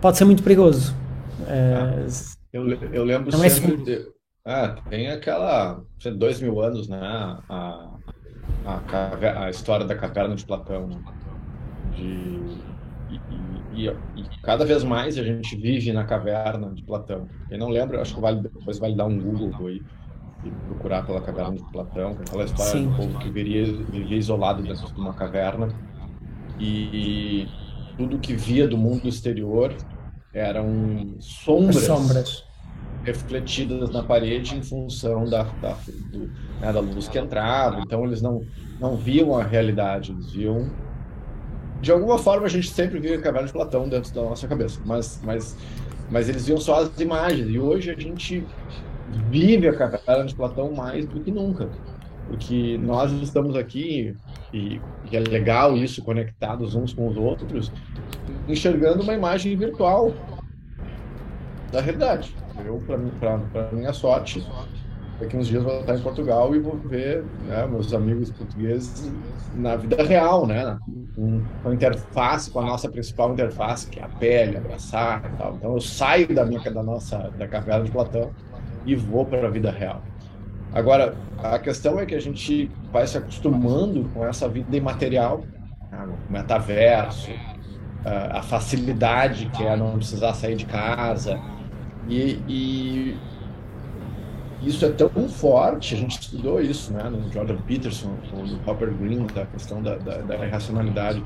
pode 0.00 0.16
ser 0.16 0.24
muito 0.24 0.42
perigoso. 0.42 0.94
Uh, 1.40 2.08
eu, 2.52 2.68
eu 2.92 3.04
lembro 3.04 3.30
não 3.30 3.38
sempre. 3.38 3.72
É 3.72 3.96
de, 3.96 4.08
ah, 4.44 4.76
tem 4.88 5.08
aquela. 5.10 5.82
dois 6.16 6.40
mil 6.40 6.60
anos, 6.62 6.88
né? 6.88 6.98
A, 7.02 7.90
a, 8.64 9.44
a 9.44 9.50
história 9.50 9.84
da 9.84 9.94
caverna 9.94 10.34
de 10.34 10.44
Platão. 10.46 10.86
Né? 10.86 10.96
De, 11.94 12.40
e, 13.78 13.88
e, 14.16 14.24
cada 14.42 14.64
vez 14.64 14.82
mais 14.82 15.16
a 15.18 15.22
gente 15.22 15.54
vive 15.56 15.92
na 15.92 16.04
caverna 16.04 16.70
de 16.74 16.82
Platão. 16.82 17.28
Quem 17.48 17.58
não 17.58 17.68
lembra, 17.68 18.00
acho 18.00 18.14
que 18.14 18.20
vale, 18.20 18.40
depois 18.40 18.78
vale 18.78 18.96
dar 18.96 19.06
um 19.06 19.18
Google 19.18 19.66
aí 19.66 19.82
e 20.44 20.50
procurar 20.66 21.04
pela 21.04 21.20
caverna 21.20 21.56
de 21.56 21.64
Platão, 21.72 22.16
aquela 22.20 22.44
história 22.44 22.72
Sim. 22.72 22.88
do 22.88 22.96
povo 22.96 23.18
que 23.18 23.30
vivia, 23.30 23.64
vivia 23.64 24.16
isolado 24.16 24.62
dentro 24.62 24.92
de 24.92 25.00
uma 25.00 25.12
caverna 25.12 25.68
e 26.60 27.46
tudo 27.96 28.18
que 28.18 28.34
via 28.34 28.66
do 28.66 28.76
mundo 28.76 29.08
exterior 29.08 29.74
eram 30.32 31.16
sombras, 31.20 31.84
sombras. 31.84 32.44
refletidas 33.02 33.90
na 33.90 34.02
parede 34.02 34.56
em 34.56 34.62
função 34.62 35.24
da, 35.24 35.42
da, 35.42 35.76
do, 36.10 36.30
né, 36.60 36.72
da 36.72 36.80
luz 36.80 37.08
que 37.08 37.18
entrava. 37.18 37.80
Então 37.80 38.04
eles 38.04 38.22
não, 38.22 38.42
não 38.80 38.96
viam 38.96 39.36
a 39.36 39.42
realidade, 39.42 40.12
eles 40.12 40.30
viam. 40.30 40.70
De 41.80 41.92
alguma 41.92 42.18
forma 42.18 42.46
a 42.46 42.48
gente 42.48 42.70
sempre 42.70 42.98
via 42.98 43.16
a 43.16 43.20
caverna 43.20 43.46
de 43.46 43.52
Platão 43.52 43.88
dentro 43.88 44.12
da 44.12 44.22
nossa 44.22 44.48
cabeça, 44.48 44.80
mas, 44.84 45.20
mas, 45.22 45.56
mas 46.10 46.28
eles 46.28 46.46
viam 46.46 46.58
só 46.58 46.80
as 46.80 47.00
imagens. 47.00 47.48
E 47.48 47.58
hoje 47.58 47.90
a 47.90 47.98
gente 47.98 48.44
vive 49.30 49.68
a 49.68 49.74
caverna 49.74 50.24
de 50.24 50.34
Platão 50.34 50.72
mais 50.72 51.06
do 51.06 51.20
que 51.20 51.30
nunca. 51.30 51.68
Porque 52.26 52.78
nós 52.82 53.10
estamos 53.22 53.56
aqui, 53.56 54.14
e, 54.52 54.80
e 55.10 55.16
é 55.16 55.20
legal 55.20 55.76
isso, 55.76 56.02
conectados 56.02 56.74
uns 56.74 56.92
com 56.92 57.08
os 57.08 57.16
outros, 57.16 57.72
enxergando 58.46 59.02
uma 59.02 59.14
imagem 59.14 59.56
virtual 59.56 60.12
da 61.72 61.80
realidade. 61.80 62.34
Eu, 62.64 62.82
para 63.50 63.72
minha 63.72 63.92
sorte, 63.92 64.44
daqui 65.20 65.36
uns 65.36 65.46
dias 65.46 65.62
vou 65.62 65.80
estar 65.80 65.94
em 65.94 66.00
Portugal 66.00 66.54
e 66.54 66.58
vou 66.58 66.76
ver 66.76 67.24
né, 67.46 67.66
meus 67.66 67.92
amigos 67.92 68.30
portugueses 68.30 69.10
na 69.54 69.76
vida 69.76 70.02
real, 70.02 70.46
né? 70.46 70.78
Com, 71.14 71.42
a 71.64 71.74
interface, 71.74 72.50
com 72.50 72.60
a 72.60 72.64
nossa 72.64 72.88
principal 72.88 73.32
interface, 73.32 73.88
que 73.88 73.98
é 73.98 74.04
a 74.04 74.08
pele, 74.08 74.56
abraçar 74.56 75.22
e 75.24 75.36
tal. 75.36 75.54
Então 75.56 75.74
eu 75.74 75.80
saio 75.80 76.32
da 76.32 76.44
minha, 76.44 76.60
da 76.60 76.82
nossa, 76.82 77.30
da 77.36 77.48
caverna 77.48 77.84
de 77.84 77.90
Platão 77.90 78.30
e 78.86 78.94
vou 78.94 79.24
para 79.24 79.46
a 79.46 79.50
vida 79.50 79.70
real. 79.70 80.02
Agora, 80.72 81.14
a 81.38 81.58
questão 81.58 81.98
é 81.98 82.06
que 82.06 82.14
a 82.14 82.20
gente 82.20 82.70
vai 82.92 83.06
se 83.06 83.16
acostumando 83.16 84.08
com 84.14 84.24
essa 84.24 84.48
vida 84.48 84.76
imaterial, 84.76 85.42
né, 85.90 86.06
o 86.06 86.32
metaverso, 86.32 87.30
a 88.04 88.42
facilidade 88.42 89.46
que 89.46 89.64
é 89.64 89.76
não 89.76 89.96
precisar 89.96 90.34
sair 90.34 90.56
de 90.56 90.66
casa. 90.66 91.40
E, 92.08 92.40
e, 92.48 93.16
isso 94.62 94.84
é 94.84 94.90
tão 94.90 95.28
forte, 95.28 95.94
a 95.94 95.98
gente 95.98 96.20
estudou 96.20 96.60
isso 96.60 96.92
né, 96.92 97.04
no 97.08 97.30
Jordan 97.32 97.58
Peterson, 97.58 98.16
no 98.32 98.56
Robert 98.64 98.94
Greene, 98.94 99.26
da 99.28 99.46
questão 99.46 99.82
da, 99.82 99.96
da, 99.96 100.18
da 100.18 100.46
irracionalidade. 100.46 101.22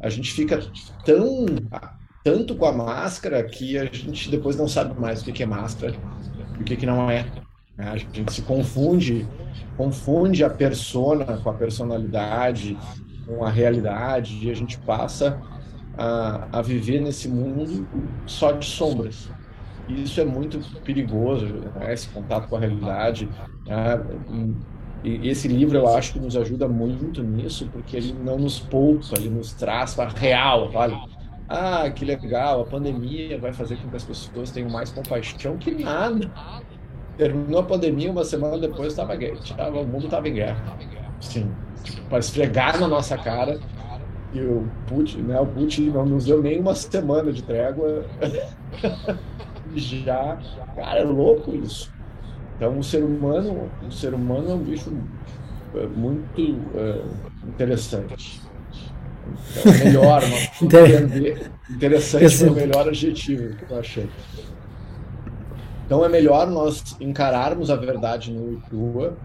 A 0.00 0.08
gente 0.08 0.32
fica 0.32 0.60
tão 1.04 1.46
tanto 2.22 2.56
com 2.56 2.66
a 2.66 2.72
máscara 2.72 3.42
que 3.44 3.78
a 3.78 3.84
gente 3.84 4.30
depois 4.30 4.56
não 4.56 4.66
sabe 4.66 4.98
mais 5.00 5.22
o 5.22 5.32
que 5.32 5.42
é 5.42 5.46
máscara 5.46 5.94
e 6.58 6.60
o 6.60 6.64
que, 6.64 6.76
que 6.76 6.86
não 6.86 7.08
é. 7.08 7.24
Né? 7.76 7.88
A 7.88 7.96
gente 7.96 8.32
se 8.32 8.42
confunde, 8.42 9.26
confunde 9.76 10.42
a 10.42 10.50
persona 10.50 11.24
com 11.38 11.50
a 11.50 11.54
personalidade, 11.54 12.76
com 13.26 13.44
a 13.44 13.50
realidade, 13.50 14.44
e 14.44 14.50
a 14.50 14.54
gente 14.54 14.78
passa 14.78 15.40
a, 15.96 16.58
a 16.58 16.62
viver 16.62 17.00
nesse 17.00 17.28
mundo 17.28 17.86
só 18.26 18.52
de 18.52 18.66
sombras. 18.66 19.28
Isso 19.88 20.20
é 20.20 20.24
muito 20.24 20.58
perigoso, 20.80 21.46
né? 21.46 21.92
esse 21.92 22.08
contato 22.08 22.48
com 22.48 22.56
a 22.56 22.60
realidade. 22.60 23.28
Né? 23.66 24.54
E 25.04 25.28
esse 25.28 25.46
livro 25.46 25.78
eu 25.78 25.88
acho 25.94 26.14
que 26.14 26.18
nos 26.18 26.36
ajuda 26.36 26.66
muito 26.66 27.22
nisso, 27.22 27.68
porque 27.72 27.96
ele 27.96 28.12
não 28.12 28.38
nos 28.38 28.58
poupa, 28.58 29.16
ele 29.16 29.30
nos 29.30 29.52
traz 29.52 29.96
a 29.98 30.08
real, 30.08 30.70
olha, 30.74 30.98
ah, 31.48 31.88
que 31.90 32.04
legal, 32.04 32.62
a 32.62 32.64
pandemia 32.64 33.38
vai 33.38 33.52
fazer 33.52 33.76
com 33.76 33.88
que 33.88 33.96
as 33.96 34.04
pessoas 34.04 34.50
tenham 34.50 34.68
mais 34.68 34.90
compaixão 34.90 35.56
que 35.56 35.70
nada. 35.70 36.28
Terminou 37.16 37.60
a 37.60 37.62
pandemia, 37.62 38.10
uma 38.10 38.24
semana 38.24 38.58
depois 38.58 38.88
estava 38.88 39.16
tava, 39.56 39.80
o 39.80 39.86
mundo 39.86 40.06
estava 40.06 40.28
em 40.28 40.34
guerra. 40.34 40.76
Sim, 41.20 41.50
para 42.08 42.18
esfregar 42.18 42.80
na 42.80 42.88
nossa 42.88 43.16
cara. 43.16 43.60
E 44.34 44.40
o 44.40 44.68
Putin, 44.88 45.18
né, 45.22 45.40
o 45.40 45.46
Putin 45.46 45.90
não 45.90 46.04
nos 46.04 46.26
deu 46.26 46.42
nem 46.42 46.58
uma 46.58 46.74
semana 46.74 47.32
de 47.32 47.42
trégua. 47.42 48.04
Já, 49.76 50.38
cara, 50.74 51.00
é 51.00 51.04
louco 51.04 51.54
isso. 51.54 51.92
Então, 52.56 52.78
o 52.78 52.82
ser 52.82 53.04
humano, 53.04 53.70
o 53.86 53.92
ser 53.92 54.14
humano 54.14 54.50
é 54.50 54.54
um 54.54 54.62
bicho 54.62 54.92
é, 55.74 55.86
muito 55.86 56.40
é, 56.74 57.02
interessante. 57.46 58.40
Então, 59.50 59.72
é 59.72 59.84
melhor, 59.84 60.22
entender. 60.62 61.50
Interessante 61.68 62.28
foi 62.36 62.48
o 62.48 62.54
melhor 62.54 62.88
adjetivo 62.88 63.54
que 63.56 63.70
eu 63.70 63.78
achei. 63.78 64.08
Então 65.86 66.04
é 66.04 66.08
melhor 66.08 66.48
nós 66.48 66.96
encararmos 67.00 67.70
a 67.70 67.76
verdade 67.76 68.32
no 68.32 68.54
e 68.54 68.56
crua 68.62 69.16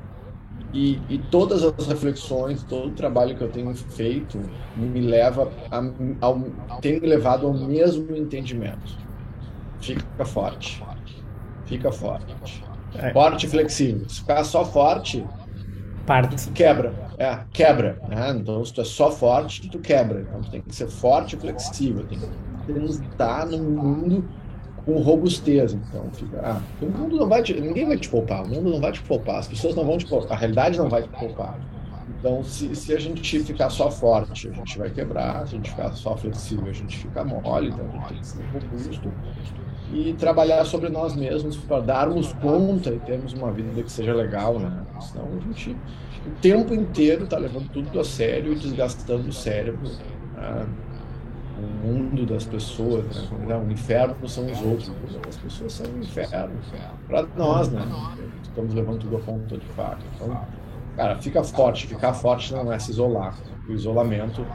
e, 0.74 1.01
e, 1.10 1.17
todas 1.17 1.63
as 1.63 1.88
reflexões, 1.88 2.63
todo 2.63 2.89
o 2.89 2.91
trabalho 2.91 3.36
que 3.36 3.41
eu 3.41 3.50
tenho 3.50 3.74
feito 3.75 4.39
me 4.77 5.01
leva 5.01 5.51
a, 5.70 5.81
ao, 6.22 6.39
tem 6.79 7.00
me 7.00 7.08
levado 7.08 7.46
ao 7.46 7.53
mesmo 7.53 8.15
entendimento. 8.15 8.98
Fica 9.81 10.25
forte. 10.25 10.83
Fica 11.65 11.91
forte. 11.91 12.63
É. 12.95 13.11
Forte 13.11 13.45
e 13.45 13.50
flexível. 13.50 14.07
Se 14.07 14.19
ficar 14.19 14.43
só 14.43 14.65
forte, 14.65 15.25
parte. 16.05 16.51
Quebra. 16.51 16.93
É, 17.17 17.39
quebra. 17.53 18.00
Né? 18.07 18.31
Então, 18.31 18.63
se 18.65 18.73
tu 18.73 18.81
é 18.81 18.83
só 18.83 19.11
forte, 19.11 19.69
tu 19.69 19.79
quebra. 19.79 20.21
Então, 20.21 20.41
tu 20.41 20.51
tem 20.51 20.61
que 20.61 20.75
ser 20.75 20.88
forte 20.88 21.35
e 21.35 21.39
flexível. 21.39 22.05
Tem 22.05 22.19
que 22.19 22.88
estar 22.88 23.45
no 23.45 23.59
mundo 23.59 24.27
com 24.85 25.00
robustez. 25.01 25.73
Então, 25.73 26.09
fica. 26.11 26.41
Ah, 26.43 26.61
o 26.81 26.85
mundo 26.85 27.17
não 27.17 27.27
vai 27.27 27.41
te. 27.43 27.59
Ninguém 27.59 27.88
vai 27.88 27.97
te 27.97 28.09
poupar. 28.09 28.43
O 28.43 28.50
mundo 28.50 28.71
não 28.71 28.81
vai 28.81 28.91
te 28.91 29.01
poupar. 29.01 29.38
As 29.38 29.47
pessoas 29.47 29.75
não 29.75 29.85
vão 29.85 29.97
te 29.97 30.05
poupar. 30.05 30.33
A 30.33 30.39
realidade 30.39 30.77
não 30.77 30.89
vai 30.89 31.03
te 31.03 31.09
poupar. 31.09 31.59
Então, 32.19 32.43
se, 32.43 32.75
se 32.75 32.93
a 32.93 32.99
gente 32.99 33.39
ficar 33.43 33.69
só 33.69 33.89
forte, 33.89 34.47
a 34.47 34.53
gente 34.53 34.77
vai 34.77 34.89
quebrar. 34.89 35.47
Se 35.47 35.55
a 35.55 35.57
gente 35.57 35.69
ficar 35.69 35.91
só 35.93 36.15
flexível, 36.15 36.67
a 36.67 36.73
gente 36.73 36.97
fica 36.97 37.23
mole. 37.23 37.69
Então, 37.69 37.85
a 37.85 37.89
gente 37.89 38.09
tem 38.09 38.19
que 38.19 38.27
ser 38.27 38.43
robusto 38.53 39.11
e 39.93 40.13
trabalhar 40.13 40.63
sobre 40.65 40.89
nós 40.89 41.15
mesmos 41.15 41.57
para 41.57 41.81
darmos 41.81 42.31
conta 42.33 42.91
e 42.91 42.99
termos 42.99 43.33
uma 43.33 43.51
vida 43.51 43.83
que 43.83 43.91
seja 43.91 44.13
legal, 44.13 44.57
né? 44.57 44.85
Senão 45.01 45.27
a 45.27 45.39
gente 45.41 45.75
o 46.25 46.29
tempo 46.39 46.73
inteiro 46.73 47.23
está 47.23 47.37
levando 47.37 47.69
tudo 47.69 47.99
a 47.99 48.03
sério 48.03 48.53
e 48.53 48.55
desgastando 48.55 49.27
o 49.27 49.33
cérebro. 49.33 49.89
Né? 50.35 50.67
O 51.57 51.87
mundo 51.87 52.25
das 52.25 52.45
pessoas, 52.45 53.29
né? 53.31 53.55
o 53.55 53.71
inferno 53.71 54.27
são 54.27 54.45
os 54.45 54.61
outros, 54.61 54.91
as 55.27 55.37
pessoas 55.37 55.73
são 55.73 55.85
o 55.87 55.99
inferno. 55.99 56.57
Para 57.07 57.27
nós, 57.35 57.69
né? 57.69 57.81
Estamos 58.41 58.73
levando 58.73 58.99
tudo 58.99 59.17
a 59.17 59.19
ponta 59.19 59.57
de 59.57 59.65
faca. 59.67 60.01
Então, 60.15 60.41
cara, 61.01 61.15
fica 61.15 61.43
forte. 61.43 61.88
Ficar 61.88 62.13
forte 62.13 62.53
não 62.53 62.72
é 62.72 62.77
se 62.77 62.91
isolar. 62.91 63.36
O 63.67 63.74
isolamento 63.74 64.46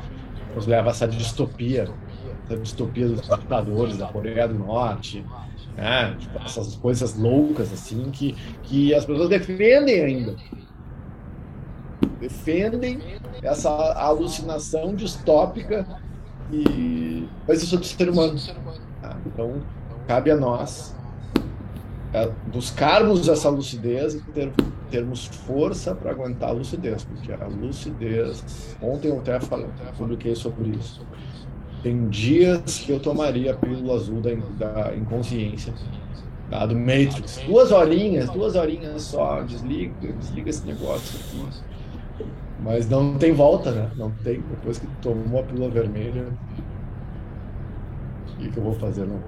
nos 0.54 0.66
leva 0.66 0.88
a 0.88 0.92
essa 0.92 1.08
distopia 1.08 1.88
da 2.48 2.54
distopia 2.54 3.08
dos 3.08 3.22
ditadores 3.22 3.96
da 3.96 4.06
Coreia 4.06 4.46
do 4.46 4.54
Norte, 4.54 5.24
né? 5.76 6.14
Tipo, 6.16 6.38
essas 6.44 6.76
coisas 6.76 7.18
loucas 7.18 7.72
assim 7.72 8.08
que, 8.12 8.36
que 8.62 8.94
as 8.94 9.04
pessoas 9.04 9.28
defendem 9.28 10.00
ainda. 10.00 10.36
Defendem 12.20 13.00
essa 13.42 13.70
alucinação 13.94 14.94
distópica 14.94 15.84
e 16.52 17.28
isso 17.48 17.74
é 17.74 17.78
do 17.78 17.84
ser 17.84 18.08
humano. 18.08 18.38
Tá? 19.02 19.16
Então 19.26 19.60
cabe 20.06 20.30
a 20.30 20.36
nós 20.36 20.95
buscarmos 22.52 23.28
essa 23.28 23.48
lucidez 23.48 24.14
e 24.14 24.20
ter, 24.32 24.52
termos 24.90 25.26
força 25.26 25.94
para 25.94 26.10
aguentar 26.12 26.50
a 26.50 26.52
lucidez, 26.52 27.04
porque 27.04 27.32
a 27.32 27.46
lucidez, 27.46 28.76
ontem 28.80 29.08
eu 29.08 29.18
até 29.18 29.38
falei, 29.40 29.66
publiquei 29.96 30.34
sobre 30.34 30.70
isso. 30.70 31.04
Tem 31.82 32.08
dias 32.08 32.78
que 32.78 32.92
eu 32.92 33.00
tomaria 33.00 33.52
a 33.52 33.54
pílula 33.54 33.94
azul 33.94 34.20
da, 34.20 34.30
da 34.58 34.96
inconsciência, 34.96 35.72
da, 36.50 36.66
do 36.66 36.74
Matrix. 36.74 37.42
Duas 37.46 37.70
horinhas, 37.70 38.30
duas 38.30 38.56
horinhas 38.56 39.02
só, 39.02 39.42
desliga, 39.42 40.12
desliga 40.12 40.50
esse 40.50 40.66
negócio 40.66 41.20
aqui. 41.20 42.26
Mas 42.60 42.88
não 42.88 43.18
tem 43.18 43.32
volta, 43.32 43.70
né? 43.70 43.90
Não 43.96 44.10
tem. 44.10 44.40
Depois 44.40 44.78
que 44.78 44.86
tomou 45.02 45.40
a 45.40 45.42
pílula 45.42 45.68
vermelha, 45.68 46.26
o 48.32 48.36
que, 48.38 48.50
que 48.50 48.56
eu 48.56 48.62
vou 48.62 48.74
fazer? 48.74 49.06
Não 49.06 49.20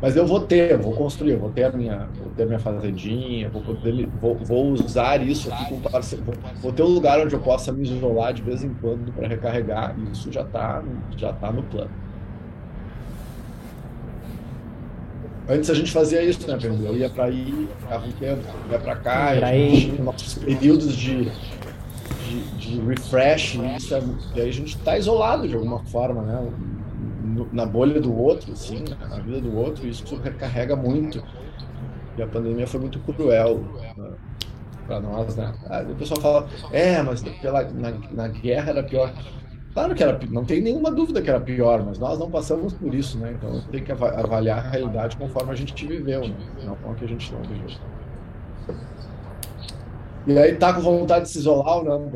mas 0.00 0.14
eu 0.14 0.26
vou 0.26 0.40
ter, 0.40 0.72
eu 0.72 0.78
vou 0.78 0.92
construir, 0.92 1.32
eu 1.32 1.38
vou 1.38 1.50
ter 1.50 1.64
a 1.64 1.72
minha, 1.72 2.08
vou 2.18 2.30
ter 2.36 2.46
minha 2.46 2.58
fazendinha, 2.58 3.48
vou, 3.48 3.62
poder, 3.62 4.06
vou, 4.20 4.34
vou 4.34 4.72
usar 4.72 5.26
isso 5.26 5.50
aqui 5.52 5.70
com 5.70 5.80
parceiro, 5.80 6.22
vou, 6.24 6.34
vou, 6.60 6.72
ter 6.72 6.82
um 6.82 6.88
lugar 6.88 7.18
onde 7.18 7.34
eu 7.34 7.40
possa 7.40 7.72
me 7.72 7.82
isolar 7.82 8.34
de 8.34 8.42
vez 8.42 8.62
em 8.62 8.74
quando 8.74 9.10
para 9.12 9.26
recarregar. 9.26 9.96
Isso 10.12 10.30
já 10.30 10.42
está 10.42 10.82
já 11.16 11.32
tá 11.32 11.50
no 11.50 11.62
plano. 11.62 11.90
Antes 15.48 15.70
a 15.70 15.74
gente 15.74 15.92
fazia 15.92 16.22
isso, 16.22 16.46
né, 16.46 16.58
Pedro? 16.60 16.84
Eu 16.84 16.96
ia 16.96 17.08
para 17.08 17.24
aí, 17.26 17.68
ficava 17.78 18.06
um 18.06 18.12
tempo, 18.12 18.42
ia 18.70 18.78
para 18.78 18.96
cá, 18.96 19.28
a 19.28 19.52
gente 19.52 19.90
tinha 19.90 20.02
nossos 20.02 20.34
períodos 20.34 20.94
de, 20.94 21.30
de, 22.26 22.40
de 22.58 22.80
refresh, 22.80 23.54
isso 23.76 23.94
é, 23.94 24.02
e 24.34 24.40
aí 24.40 24.48
a 24.48 24.52
gente 24.52 24.76
está 24.76 24.98
isolado 24.98 25.48
de 25.48 25.54
alguma 25.54 25.78
forma, 25.84 26.22
né? 26.22 26.48
Na 27.52 27.66
bolha 27.66 28.00
do 28.00 28.16
outro, 28.16 28.52
assim, 28.52 28.84
na 29.00 29.18
vida 29.18 29.40
do 29.40 29.56
outro, 29.56 29.86
isso 29.86 30.16
recarrega 30.16 30.76
muito. 30.76 31.22
E 32.16 32.22
a 32.22 32.26
pandemia 32.26 32.66
foi 32.66 32.80
muito 32.80 32.98
cruel 33.00 33.64
né, 33.96 34.12
para 34.86 35.00
nós, 35.00 35.36
né? 35.36 35.52
Aí 35.68 35.90
o 35.90 35.94
pessoal 35.94 36.20
fala, 36.20 36.48
é, 36.72 37.02
mas 37.02 37.22
pela, 37.22 37.62
na, 37.64 37.92
na 38.10 38.28
guerra 38.28 38.70
era 38.70 38.82
pior. 38.82 39.12
Claro 39.74 39.94
que 39.94 40.02
era, 40.02 40.18
não 40.30 40.44
tem 40.44 40.62
nenhuma 40.62 40.90
dúvida 40.90 41.20
que 41.20 41.28
era 41.28 41.38
pior, 41.38 41.84
mas 41.84 41.98
nós 41.98 42.18
não 42.18 42.30
passamos 42.30 42.72
por 42.72 42.94
isso, 42.94 43.18
né? 43.18 43.36
Então 43.36 43.60
tem 43.70 43.84
que 43.84 43.92
avaliar 43.92 44.58
a 44.58 44.70
realidade 44.70 45.16
conforme 45.18 45.52
a 45.52 45.54
gente 45.54 45.86
viveu, 45.86 46.26
né? 46.26 46.34
Não 46.64 46.76
com 46.76 46.92
a 46.92 46.94
que 46.94 47.04
a 47.04 47.08
gente 47.08 47.30
não 47.32 47.42
viveu. 47.42 47.68
E 50.26 50.38
aí 50.38 50.54
tá 50.56 50.72
com 50.72 50.80
vontade 50.80 51.26
de 51.26 51.30
se 51.30 51.38
isolar 51.38 51.76
ou 51.76 51.84
não? 51.84 52.10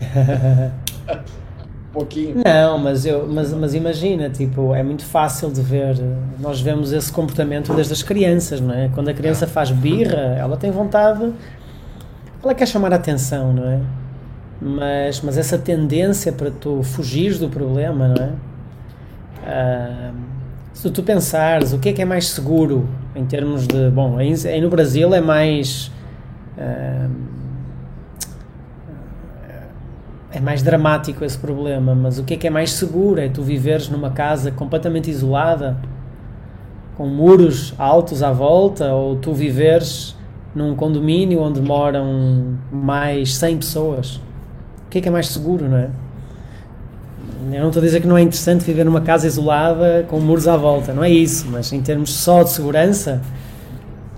pouquinho. 1.94 2.42
Não, 2.44 2.76
mas, 2.76 3.06
eu, 3.06 3.26
mas, 3.26 3.52
mas 3.54 3.74
imagina, 3.74 4.28
tipo, 4.28 4.74
é 4.74 4.82
muito 4.82 5.04
fácil 5.04 5.50
de 5.50 5.62
ver. 5.62 5.96
Nós 6.38 6.60
vemos 6.60 6.92
esse 6.92 7.10
comportamento 7.10 7.72
desde 7.72 7.92
as 7.92 8.02
crianças, 8.02 8.60
não 8.60 8.74
é? 8.74 8.90
Quando 8.92 9.08
a 9.08 9.14
criança 9.14 9.46
faz 9.46 9.70
birra, 9.70 10.36
ela 10.38 10.56
tem 10.56 10.70
vontade, 10.70 11.32
ela 12.42 12.54
quer 12.54 12.66
chamar 12.66 12.92
a 12.92 12.96
atenção, 12.96 13.52
não 13.52 13.70
é? 13.70 13.80
Mas, 14.60 15.20
mas 15.20 15.38
essa 15.38 15.56
tendência 15.56 16.32
para 16.32 16.50
tu 16.50 16.82
fugir 16.82 17.38
do 17.38 17.48
problema, 17.48 18.08
não 18.08 18.24
é? 18.24 18.32
Ah, 19.46 20.10
se 20.72 20.90
tu 20.90 21.02
pensares 21.02 21.72
o 21.72 21.78
que 21.78 21.90
é 21.90 21.92
que 21.92 22.02
é 22.02 22.04
mais 22.04 22.28
seguro 22.28 22.88
em 23.14 23.24
termos 23.24 23.66
de. 23.66 23.90
Bom, 23.90 24.18
aí, 24.18 24.34
no 24.60 24.68
Brasil 24.68 25.14
é 25.14 25.20
mais. 25.20 25.92
Ah, 26.58 27.08
é 30.34 30.40
mais 30.40 30.62
dramático 30.62 31.24
esse 31.24 31.38
problema, 31.38 31.94
mas 31.94 32.18
o 32.18 32.24
que 32.24 32.34
é 32.34 32.36
que 32.36 32.46
é 32.48 32.50
mais 32.50 32.72
seguro? 32.72 33.20
É 33.20 33.28
tu 33.28 33.40
viveres 33.40 33.88
numa 33.88 34.10
casa 34.10 34.50
completamente 34.50 35.08
isolada, 35.08 35.76
com 36.96 37.06
muros 37.06 37.72
altos 37.78 38.20
à 38.20 38.32
volta, 38.32 38.92
ou 38.92 39.14
tu 39.14 39.32
viveres 39.32 40.16
num 40.52 40.74
condomínio 40.74 41.40
onde 41.40 41.60
moram 41.60 42.56
mais 42.72 43.36
100 43.36 43.58
pessoas? 43.58 44.16
O 44.86 44.90
que 44.90 44.98
é 44.98 45.00
que 45.02 45.08
é 45.08 45.10
mais 45.10 45.28
seguro, 45.28 45.68
não 45.68 45.76
é? 45.76 45.88
Eu 47.52 47.60
não 47.60 47.68
estou 47.68 47.80
a 47.80 47.84
dizer 47.84 48.00
que 48.00 48.06
não 48.08 48.18
é 48.18 48.22
interessante 48.22 48.64
viver 48.64 48.84
numa 48.84 49.02
casa 49.02 49.28
isolada 49.28 50.04
com 50.08 50.18
muros 50.18 50.48
à 50.48 50.56
volta, 50.56 50.92
não 50.92 51.04
é 51.04 51.10
isso, 51.10 51.46
mas 51.48 51.72
em 51.72 51.80
termos 51.80 52.12
só 52.12 52.42
de 52.42 52.50
segurança, 52.50 53.22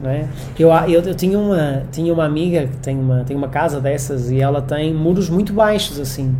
não 0.07 0.13
é? 0.13 0.29
Eu, 0.57 0.71
eu, 0.71 1.03
eu, 1.03 1.15
tinha, 1.15 1.37
uma, 1.37 1.83
tinha 1.91 2.13
uma 2.13 2.25
amiga 2.25 2.69
que 2.69 2.77
tem 2.77 2.97
uma, 2.97 3.25
tem 3.25 3.37
uma 3.37 3.49
casa 3.49 3.81
dessas 3.81 4.31
e 4.31 4.41
ela 4.41 4.63
tem 4.63 4.95
muros 4.95 5.29
muito 5.29 5.53
baixos 5.53 5.99
assim. 5.99 6.35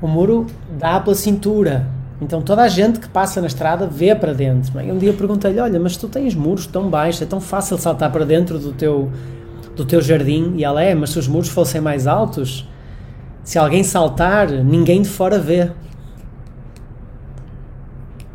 O 0.00 0.08
muro 0.08 0.46
dá 0.78 0.98
pela 0.98 1.14
cintura. 1.14 1.86
Então 2.20 2.40
toda 2.40 2.62
a 2.62 2.68
gente 2.68 2.98
que 2.98 3.08
passa 3.08 3.40
na 3.40 3.46
estrada 3.46 3.86
vê 3.86 4.14
para 4.14 4.32
dentro. 4.32 4.78
É? 4.78 4.86
E 4.86 4.90
um 4.90 4.96
dia 4.96 5.12
perguntei-lhe: 5.12 5.60
Olha, 5.60 5.78
mas 5.78 5.96
tu 5.96 6.08
tens 6.08 6.34
muros 6.34 6.66
tão 6.66 6.88
baixos, 6.88 7.22
é 7.22 7.26
tão 7.26 7.40
fácil 7.40 7.76
saltar 7.76 8.10
para 8.10 8.24
dentro 8.24 8.58
do 8.58 8.72
teu, 8.72 9.10
do 9.76 9.84
teu 9.84 10.00
jardim? 10.00 10.54
E 10.56 10.64
ela 10.64 10.82
é, 10.82 10.94
mas 10.94 11.10
se 11.10 11.18
os 11.18 11.28
muros 11.28 11.50
fossem 11.50 11.80
mais 11.80 12.06
altos, 12.06 12.66
se 13.44 13.58
alguém 13.58 13.84
saltar, 13.84 14.48
ninguém 14.50 15.02
de 15.02 15.08
fora 15.08 15.38
vê. 15.38 15.70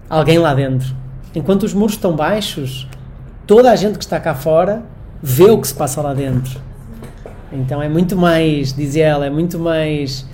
Alguém 0.07 0.37
lá 0.37 0.53
dentro. 0.53 0.95
Enquanto 1.33 1.63
os 1.63 1.73
muros 1.73 1.95
estão 1.95 2.15
baixos, 2.15 2.87
toda 3.45 3.71
a 3.71 3.75
gente 3.75 3.97
que 3.97 4.03
está 4.03 4.19
cá 4.19 4.34
fora 4.36 4.84
vê 5.21 5.49
o 5.49 5.60
que 5.60 5.67
se 5.67 5.73
passa 5.73 6.01
lá 6.01 6.13
dentro. 6.13 6.60
Então 7.51 7.81
é 7.81 7.88
muito 7.88 8.15
mais, 8.15 8.73
dizia 8.73 9.05
ela, 9.05 9.25
é 9.25 9.29
muito 9.29 9.58
mais. 9.58 10.25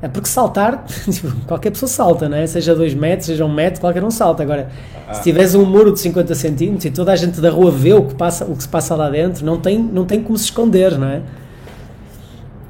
É 0.00 0.08
porque 0.08 0.28
saltar, 0.28 0.84
tipo, 1.10 1.30
qualquer 1.46 1.70
pessoa 1.70 1.88
salta, 1.88 2.28
não 2.28 2.36
é? 2.36 2.46
Seja 2.46 2.74
2 2.74 2.94
metros, 2.94 3.26
seja 3.26 3.44
1 3.44 3.48
um 3.48 3.52
metro, 3.52 3.80
qualquer 3.80 4.04
um 4.04 4.10
salta. 4.10 4.42
Agora, 4.42 4.68
ah. 5.08 5.14
se 5.14 5.22
tivesse 5.22 5.56
um 5.56 5.64
muro 5.64 5.92
de 5.92 6.00
50 6.00 6.34
centímetros 6.34 6.84
e 6.84 6.90
toda 6.90 7.12
a 7.12 7.16
gente 7.16 7.40
da 7.40 7.50
rua 7.50 7.70
vê 7.70 7.94
o 7.94 8.04
que, 8.04 8.14
passa, 8.14 8.44
o 8.44 8.54
que 8.54 8.62
se 8.62 8.68
passa 8.68 8.94
lá 8.94 9.08
dentro, 9.08 9.44
não 9.44 9.58
tem, 9.58 9.78
não 9.78 10.04
tem 10.04 10.22
como 10.22 10.36
se 10.36 10.44
esconder, 10.44 10.98
não 10.98 11.08
é? 11.08 11.22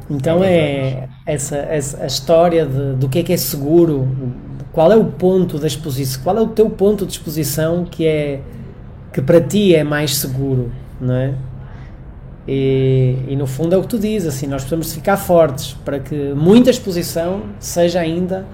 Então 0.09 0.45
é, 0.45 0.51
é 0.55 1.09
essa, 1.27 1.57
essa 1.57 2.03
a 2.03 2.07
história 2.07 2.67
de, 2.67 2.95
do 2.95 3.09
que 3.09 3.19
é 3.19 3.23
que 3.23 3.33
é 3.33 3.37
seguro, 3.37 4.09
qual 4.73 4.93
é 4.93 4.97
o 4.97 5.05
ponto 5.05 5.59
da 5.59 5.67
exposição, 5.67 6.23
qual 6.23 6.37
é 6.37 6.41
o 6.41 6.49
teu 6.49 6.69
ponto 6.69 7.07
de 7.07 7.13
exposição 7.13 7.85
que 7.85 8.07
é 8.07 8.41
que 9.15 9.23
para 9.23 9.41
ti 9.41 9.73
é 9.73 9.85
mais 9.85 10.17
seguro, 10.17 10.73
não 11.01 11.15
é? 11.15 11.35
E, 12.49 13.17
e, 13.29 13.37
no 13.37 13.47
fundo 13.47 13.73
é 13.73 13.79
o 13.79 13.83
que 13.83 13.87
tu 13.87 13.99
dizes, 13.99 14.35
assim, 14.35 14.49
nós 14.49 14.63
precisamos 14.63 14.93
ficar 14.93 15.17
fortes 15.17 15.73
para 15.85 16.01
que 16.01 16.35
muita 16.35 16.69
exposição 16.69 17.43
seja 17.61 18.01
ainda 18.01 18.45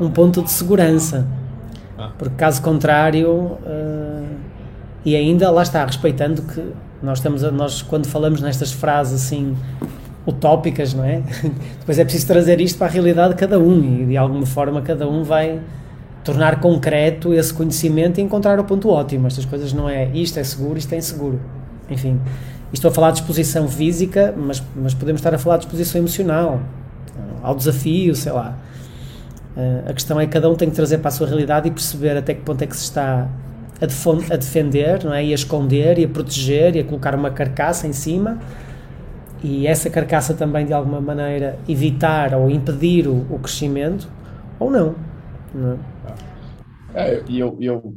um 0.00 0.10
ponto 0.10 0.42
de 0.42 0.50
segurança. 0.50 1.26
Ah. 1.98 2.10
Porque 2.18 2.34
caso 2.34 2.62
contrário, 2.62 3.30
uh, 3.30 4.26
e 5.04 5.14
ainda 5.14 5.50
lá 5.50 5.62
está, 5.62 5.84
respeitando 5.84 6.42
que 6.42 6.64
nós 7.02 7.18
estamos 7.18 7.44
a, 7.44 7.50
nós 7.50 7.82
quando 7.82 8.06
falamos 8.06 8.40
nestas 8.40 8.72
frases 8.72 9.22
assim 9.22 9.54
utópicas, 10.26 10.94
não 10.94 11.04
é? 11.04 11.22
Depois 11.78 11.98
é 11.98 12.04
preciso 12.04 12.26
trazer 12.26 12.58
isto 12.58 12.78
para 12.78 12.86
a 12.86 12.90
realidade 12.90 13.34
de 13.34 13.38
cada 13.38 13.58
um 13.58 14.02
e 14.02 14.06
de 14.06 14.16
alguma 14.16 14.46
forma 14.46 14.80
cada 14.80 15.06
um 15.06 15.22
vai 15.22 15.60
tornar 16.26 16.60
concreto 16.60 17.32
esse 17.32 17.54
conhecimento 17.54 18.18
e 18.18 18.22
encontrar 18.22 18.58
o 18.58 18.64
ponto 18.64 18.90
ótimo. 18.90 19.28
Estas 19.28 19.44
coisas 19.44 19.72
não 19.72 19.88
é 19.88 20.10
isto 20.12 20.38
é 20.40 20.44
seguro, 20.44 20.76
isto 20.76 20.92
é 20.92 20.98
inseguro. 20.98 21.40
Enfim, 21.88 22.20
estou 22.72 22.90
a 22.90 22.92
falar 22.92 23.12
de 23.12 23.20
exposição 23.20 23.68
física, 23.68 24.34
mas, 24.36 24.60
mas 24.74 24.92
podemos 24.92 25.20
estar 25.20 25.32
a 25.32 25.38
falar 25.38 25.58
de 25.58 25.66
exposição 25.66 26.00
emocional, 26.00 26.60
ao 27.42 27.54
desafio, 27.54 28.14
sei 28.16 28.32
lá. 28.32 28.56
Uh, 29.56 29.88
a 29.88 29.92
questão 29.94 30.20
é 30.20 30.26
que 30.26 30.32
cada 30.32 30.50
um 30.50 30.56
tem 30.56 30.68
que 30.68 30.74
trazer 30.74 30.98
para 30.98 31.08
a 31.08 31.12
sua 31.12 31.28
realidade 31.28 31.68
e 31.68 31.70
perceber 31.70 32.16
até 32.16 32.34
que 32.34 32.42
ponto 32.42 32.60
é 32.60 32.66
que 32.66 32.76
se 32.76 32.82
está 32.82 33.28
a, 33.80 34.34
a 34.34 34.36
defender, 34.36 35.04
não 35.04 35.14
é? 35.14 35.24
E 35.24 35.30
a 35.30 35.34
esconder, 35.34 35.96
e 35.98 36.04
a 36.04 36.08
proteger, 36.08 36.74
e 36.74 36.80
a 36.80 36.84
colocar 36.84 37.14
uma 37.14 37.30
carcaça 37.30 37.86
em 37.86 37.92
cima. 37.92 38.38
E 39.44 39.66
essa 39.66 39.88
carcaça 39.88 40.34
também, 40.34 40.66
de 40.66 40.72
alguma 40.72 41.00
maneira, 41.00 41.56
evitar 41.68 42.34
ou 42.34 42.50
impedir 42.50 43.06
o, 43.06 43.24
o 43.30 43.38
crescimento, 43.38 44.08
ou 44.58 44.70
não. 44.70 44.96
não 45.54 45.72
é? 45.72 45.95
É, 46.96 47.22
e 47.28 47.38
eu, 47.38 47.54
eu, 47.60 47.94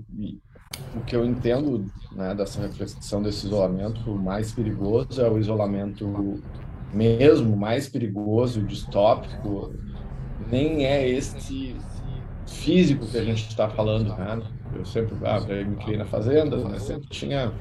o 0.94 1.00
que 1.06 1.16
eu 1.16 1.24
entendo 1.24 1.90
né, 2.12 2.36
dessa 2.36 2.62
reflexão 2.62 3.24
desse 3.24 3.48
isolamento 3.48 4.14
mais 4.14 4.52
perigoso 4.52 5.22
é 5.22 5.30
o 5.30 5.40
isolamento 5.40 6.42
mesmo 6.94 7.56
mais 7.56 7.88
perigoso, 7.88 8.62
distópico, 8.62 9.72
nem 10.52 10.86
é 10.86 11.08
este 11.08 11.78
físico 12.46 13.06
que 13.06 13.18
a 13.18 13.24
gente 13.24 13.48
está 13.48 13.70
falando, 13.70 14.14
né? 14.16 14.42
Eu 14.76 14.84
sempre 14.84 15.16
ah, 15.24 15.40
eu 15.48 15.66
me 15.66 15.78
criei 15.78 15.98
na 15.98 16.06
fazenda, 16.06 16.58
né? 16.58 16.78
sempre 16.78 17.08
tinha 17.08 17.54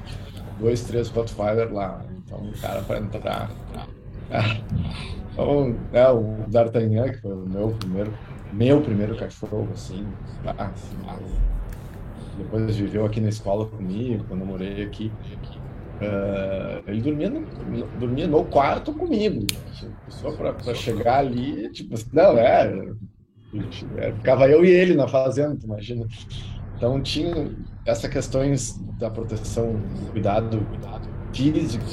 dois, 0.59 0.83
três 0.83 1.07
Rottweiler 1.07 1.73
lá, 1.73 2.05
então 2.17 2.39
o 2.39 2.51
cara 2.59 2.81
para 2.81 2.99
entrar. 2.99 3.49
Então, 5.31 5.73
é, 5.93 6.05
o 6.09 6.43
D'Artagnan, 6.49 7.11
que 7.11 7.21
foi 7.21 7.31
o 7.31 7.47
meu 7.47 7.69
primeiro 7.69 8.11
meu 8.51 8.81
primeiro 8.81 9.15
cachorro, 9.17 9.69
assim, 9.73 10.05
tá, 10.43 10.53
assim 10.57 10.97
depois 12.39 12.75
viveu 12.77 13.05
aqui 13.05 13.19
na 13.19 13.29
escola 13.29 13.65
comigo, 13.65 14.23
quando 14.27 14.41
eu 14.41 14.47
morei 14.47 14.83
aqui. 14.83 15.11
Uh, 16.01 16.89
ele 16.89 17.01
dormia 17.01 17.29
no, 17.29 17.45
dormia 17.99 18.27
no 18.27 18.45
quarto 18.45 18.93
comigo. 18.93 19.45
Só 20.07 20.31
para 20.31 20.73
chegar 20.73 21.19
ali, 21.19 21.69
tipo, 21.71 21.95
não, 22.13 22.37
é, 22.37 22.73
é, 23.97 24.11
Ficava 24.13 24.47
eu 24.47 24.63
e 24.63 24.69
ele 24.69 24.95
na 24.95 25.07
fazenda, 25.07 25.57
imagina. 25.63 26.07
Então 26.77 27.01
tinha. 27.01 27.51
essas 27.85 28.09
questões 28.09 28.79
da 28.97 29.09
proteção, 29.09 29.75
cuidado 30.11 30.65
físico, 31.33 31.83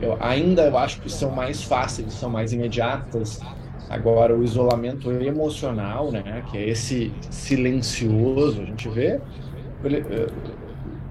eu 0.00 0.16
ainda 0.20 0.62
eu 0.62 0.78
acho 0.78 1.00
que 1.02 1.10
são 1.10 1.30
mais 1.30 1.62
fáceis, 1.62 2.14
são 2.14 2.30
mais 2.30 2.54
imediatas. 2.54 3.40
Agora, 3.88 4.36
o 4.36 4.42
isolamento 4.42 5.12
emocional, 5.12 6.10
né, 6.10 6.44
que 6.50 6.58
é 6.58 6.68
esse 6.68 7.12
silencioso, 7.30 8.62
a 8.62 8.64
gente 8.64 8.88
vê. 8.88 9.20
Ele, 9.84 9.98
eh, 9.98 10.26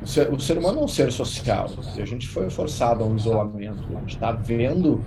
o, 0.02 0.08
ser, 0.08 0.32
o 0.32 0.40
ser 0.40 0.58
humano 0.58 0.82
é 0.82 0.84
um 0.84 0.88
ser 0.88 1.12
social, 1.12 1.70
e 1.96 2.02
a 2.02 2.06
gente 2.06 2.28
foi 2.28 2.50
forçado 2.50 3.04
a 3.04 3.08
um 3.08 3.16
isolamento. 3.16 3.84
A 3.96 4.00
gente 4.02 4.16
está 4.16 4.32
vendo, 4.32 5.04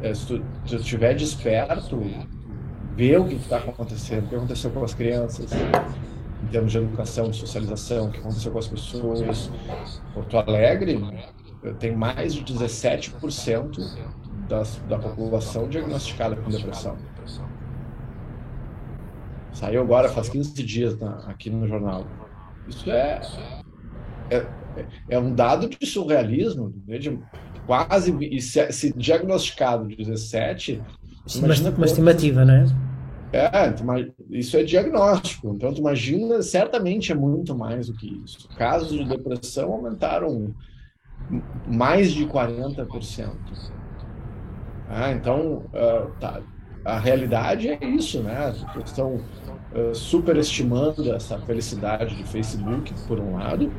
é, 0.00 0.14
se, 0.14 0.26
se 0.26 0.42
tu 0.66 0.76
estiver 0.76 1.14
desperto, 1.14 2.00
ver 2.96 3.18
o 3.18 3.24
que 3.24 3.34
está 3.34 3.58
acontecendo, 3.58 4.26
o 4.26 4.28
que 4.28 4.36
aconteceu 4.36 4.70
com 4.70 4.84
as 4.84 4.94
crianças, 4.94 5.50
em 5.52 6.46
termos 6.46 6.72
de 6.72 6.78
educação, 6.78 7.30
de 7.30 7.36
socialização, 7.36 8.06
o 8.06 8.10
que 8.10 8.18
aconteceu 8.18 8.52
com 8.52 8.58
as 8.58 8.68
pessoas. 8.68 9.50
Porto 10.14 10.38
Alegre 10.38 11.02
tem 11.78 11.94
mais 11.94 12.34
de 12.34 12.44
17% 12.44 14.10
das, 14.50 14.82
da 14.88 14.98
população 14.98 15.68
diagnosticada 15.68 16.34
com 16.36 16.50
depressão. 16.50 16.98
Saiu 19.52 19.80
agora, 19.80 20.08
faz 20.08 20.28
15 20.28 20.62
dias 20.62 20.98
na, 20.98 21.18
aqui 21.28 21.48
no 21.48 21.66
jornal. 21.66 22.04
Isso 22.68 22.90
é, 22.90 23.20
é, 24.30 24.46
é 25.08 25.18
um 25.18 25.34
dado 25.34 25.68
de 25.68 25.86
surrealismo, 25.86 26.74
né, 26.86 26.98
de 26.98 27.18
quase, 27.66 28.16
e 28.20 28.40
se, 28.40 28.70
se 28.72 28.92
diagnosticado 28.92 29.86
17... 29.86 30.82
Uma, 31.36 31.70
uma 31.76 31.86
estimativa, 31.86 32.44
né? 32.44 32.66
É, 33.32 33.72
isso 34.30 34.56
é 34.56 34.64
diagnóstico. 34.64 35.52
Então, 35.54 35.72
tu 35.72 35.80
imagina, 35.80 36.42
certamente 36.42 37.12
é 37.12 37.14
muito 37.14 37.54
mais 37.54 37.86
do 37.86 37.92
que 37.92 38.20
isso. 38.24 38.48
Casos 38.56 38.90
de 38.90 39.04
depressão 39.04 39.72
aumentaram 39.72 40.52
mais 41.68 42.10
de 42.10 42.26
40%. 42.26 43.30
Ah, 44.90 45.12
então, 45.12 45.62
uh, 45.72 46.10
tá. 46.18 46.40
a 46.84 46.98
realidade 46.98 47.68
é 47.68 47.78
isso, 47.84 48.20
né? 48.20 48.52
Estão 48.84 49.20
uh, 49.72 49.94
superestimando 49.94 51.12
essa 51.12 51.38
felicidade 51.38 52.16
de 52.16 52.24
Facebook, 52.24 52.92
por 53.06 53.20
um 53.20 53.36
lado, 53.36 53.72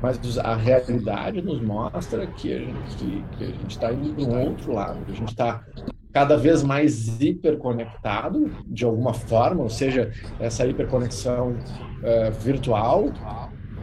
mas 0.00 0.38
a 0.38 0.54
realidade 0.54 1.42
nos 1.42 1.60
mostra 1.60 2.26
que 2.28 2.54
a 2.54 2.58
gente 2.58 3.70
está 3.70 3.92
indo 3.92 4.14
para 4.14 4.34
um 4.34 4.48
outro 4.50 4.72
lado, 4.72 4.98
a 5.08 5.12
gente 5.12 5.30
está 5.30 5.64
cada 6.12 6.36
vez 6.36 6.62
mais 6.62 7.20
hiperconectado 7.20 8.50
de 8.66 8.84
alguma 8.84 9.14
forma, 9.14 9.62
ou 9.62 9.70
seja, 9.70 10.12
essa 10.38 10.66
hiperconexão 10.66 11.50
uh, 11.50 12.32
virtual 12.40 13.10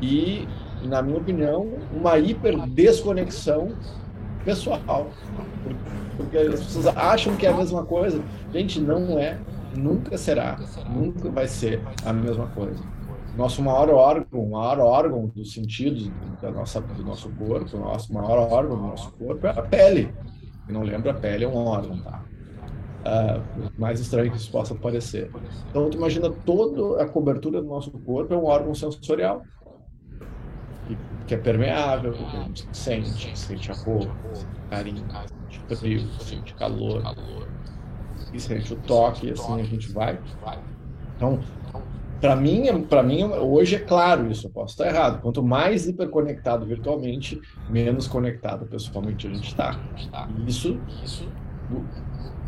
e, 0.01 0.47
na 0.83 1.01
minha 1.01 1.17
opinião, 1.17 1.73
uma 1.91 2.17
hiperdesconexão 2.19 3.75
pessoal. 4.43 5.09
Porque 6.17 6.37
as 6.37 6.59
pessoas 6.63 6.87
acham 6.87 7.35
que 7.35 7.45
é 7.45 7.49
a 7.49 7.55
mesma 7.55 7.85
coisa. 7.85 8.21
Gente, 8.51 8.79
não 8.79 9.17
é, 9.17 9.39
nunca 9.75 10.17
será, 10.17 10.59
nunca 10.89 11.29
vai 11.29 11.47
ser 11.47 11.81
a 12.05 12.13
mesma 12.13 12.47
coisa. 12.47 12.83
Nosso 13.37 13.61
maior 13.61 13.89
órgão, 13.91 14.49
maior 14.49 14.79
órgão 14.79 15.27
dos 15.27 15.53
sentidos 15.53 16.11
da 16.41 16.51
nossa, 16.51 16.81
do 16.81 17.03
nosso 17.03 17.29
corpo, 17.29 17.77
o 17.77 17.79
nosso 17.79 18.13
maior 18.13 18.51
órgão 18.51 18.75
do 18.75 18.87
nosso 18.87 19.11
corpo 19.13 19.45
é 19.47 19.51
a 19.51 19.61
pele. 19.61 20.13
Quem 20.65 20.75
não 20.75 20.83
lembra, 20.83 21.11
a 21.11 21.13
pele 21.13 21.45
é 21.45 21.47
um 21.47 21.55
órgão, 21.55 22.01
tá? 22.01 22.23
Uh, 22.99 23.71
mais 23.77 23.99
estranho 24.01 24.29
que 24.29 24.37
isso 24.37 24.51
possa 24.51 24.75
parecer. 24.75 25.31
Então, 25.69 25.89
tu 25.89 25.97
imagina 25.97 26.29
toda 26.29 27.01
a 27.01 27.07
cobertura 27.07 27.61
do 27.61 27.67
nosso 27.67 27.91
corpo 27.91 28.33
é 28.33 28.37
um 28.37 28.43
órgão 28.43 28.75
sensorial 28.75 29.41
que 31.29 31.35
é 31.35 31.37
permeável, 31.37 32.11
que 32.11 32.23
a 32.23 32.41
gente 32.41 32.67
sente, 32.71 33.37
sente 33.37 33.71
a 33.71 33.75
roupa, 33.75 34.11
carinho, 34.67 35.05
sente 35.47 35.79
frio, 35.79 36.07
sente 36.19 36.55
calor, 36.55 37.03
e 38.33 38.39
sente 38.39 38.73
o 38.73 38.75
toque, 38.75 39.29
assim 39.29 39.61
a 39.61 39.63
gente 39.63 39.91
vai. 39.91 40.19
Então, 41.15 41.39
para 42.19 42.35
mim, 42.35 42.81
para 42.81 43.03
mim 43.03 43.25
hoje 43.25 43.75
é 43.75 43.79
claro 43.79 44.31
isso, 44.31 44.47
eu 44.47 44.49
posso 44.49 44.73
estar 44.73 44.87
errado. 44.87 45.21
Quanto 45.21 45.43
mais 45.43 45.87
hiperconectado 45.87 46.65
virtualmente, 46.65 47.39
menos 47.69 48.07
conectado 48.07 48.65
pessoalmente 48.65 49.27
a 49.27 49.29
gente 49.29 49.49
está. 49.49 49.79
Isso, 50.47 50.79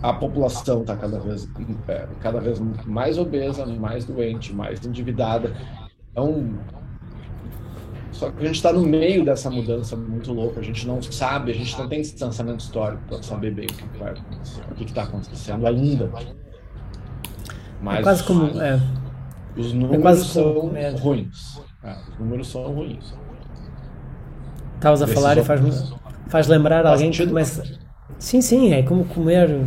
a 0.01 0.11
população 0.11 0.81
está 0.81 0.97
cada 0.97 1.19
vez, 1.19 1.47
é, 1.87 2.07
cada 2.19 2.39
vez 2.39 2.59
mais 2.87 3.19
obesa, 3.19 3.63
mais 3.67 4.05
doente, 4.05 4.51
mais 4.51 4.83
endividada. 4.83 5.55
Então, 6.11 6.57
só 8.21 8.29
que 8.29 8.43
a 8.43 8.45
gente 8.45 8.57
está 8.57 8.71
no 8.71 8.81
meio 8.81 9.25
dessa 9.25 9.49
mudança 9.49 9.95
muito 9.95 10.31
louca, 10.31 10.59
a 10.59 10.63
gente 10.63 10.85
não 10.85 11.01
sabe, 11.01 11.53
a 11.53 11.55
gente 11.55 11.75
não 11.75 11.89
tem 11.89 12.01
distanciamento 12.01 12.63
histórico 12.63 13.01
para 13.07 13.23
saber 13.23 13.51
bem 13.51 13.65
o 13.65 13.73
que 13.73 13.97
vai 13.97 14.11
acontecer, 14.11 14.61
o 14.69 14.75
que 14.75 14.83
está 14.83 15.01
acontecendo 15.01 15.65
ainda. 15.65 16.07
Mas 17.81 17.97
é 17.97 18.03
quase 18.03 18.23
como. 18.23 18.61
É. 18.61 18.79
Os 19.57 19.73
números 19.73 20.21
é 20.21 20.23
são 20.23 20.71
é. 20.75 20.89
ruins. 20.91 21.59
É, 21.83 21.95
os 22.11 22.19
números 22.19 22.47
são 22.47 22.61
ruins. 22.71 23.11
Estavas 24.75 25.01
a 25.01 25.07
falar 25.07 25.39
e 25.39 25.43
faz, 25.43 25.93
faz 26.27 26.47
lembrar 26.47 26.83
faz 26.83 26.93
alguém 26.93 27.09
que 27.09 27.25
começa. 27.25 27.63
Sim, 28.19 28.39
sim, 28.39 28.71
é 28.71 28.83
como 28.83 29.03
comer 29.03 29.65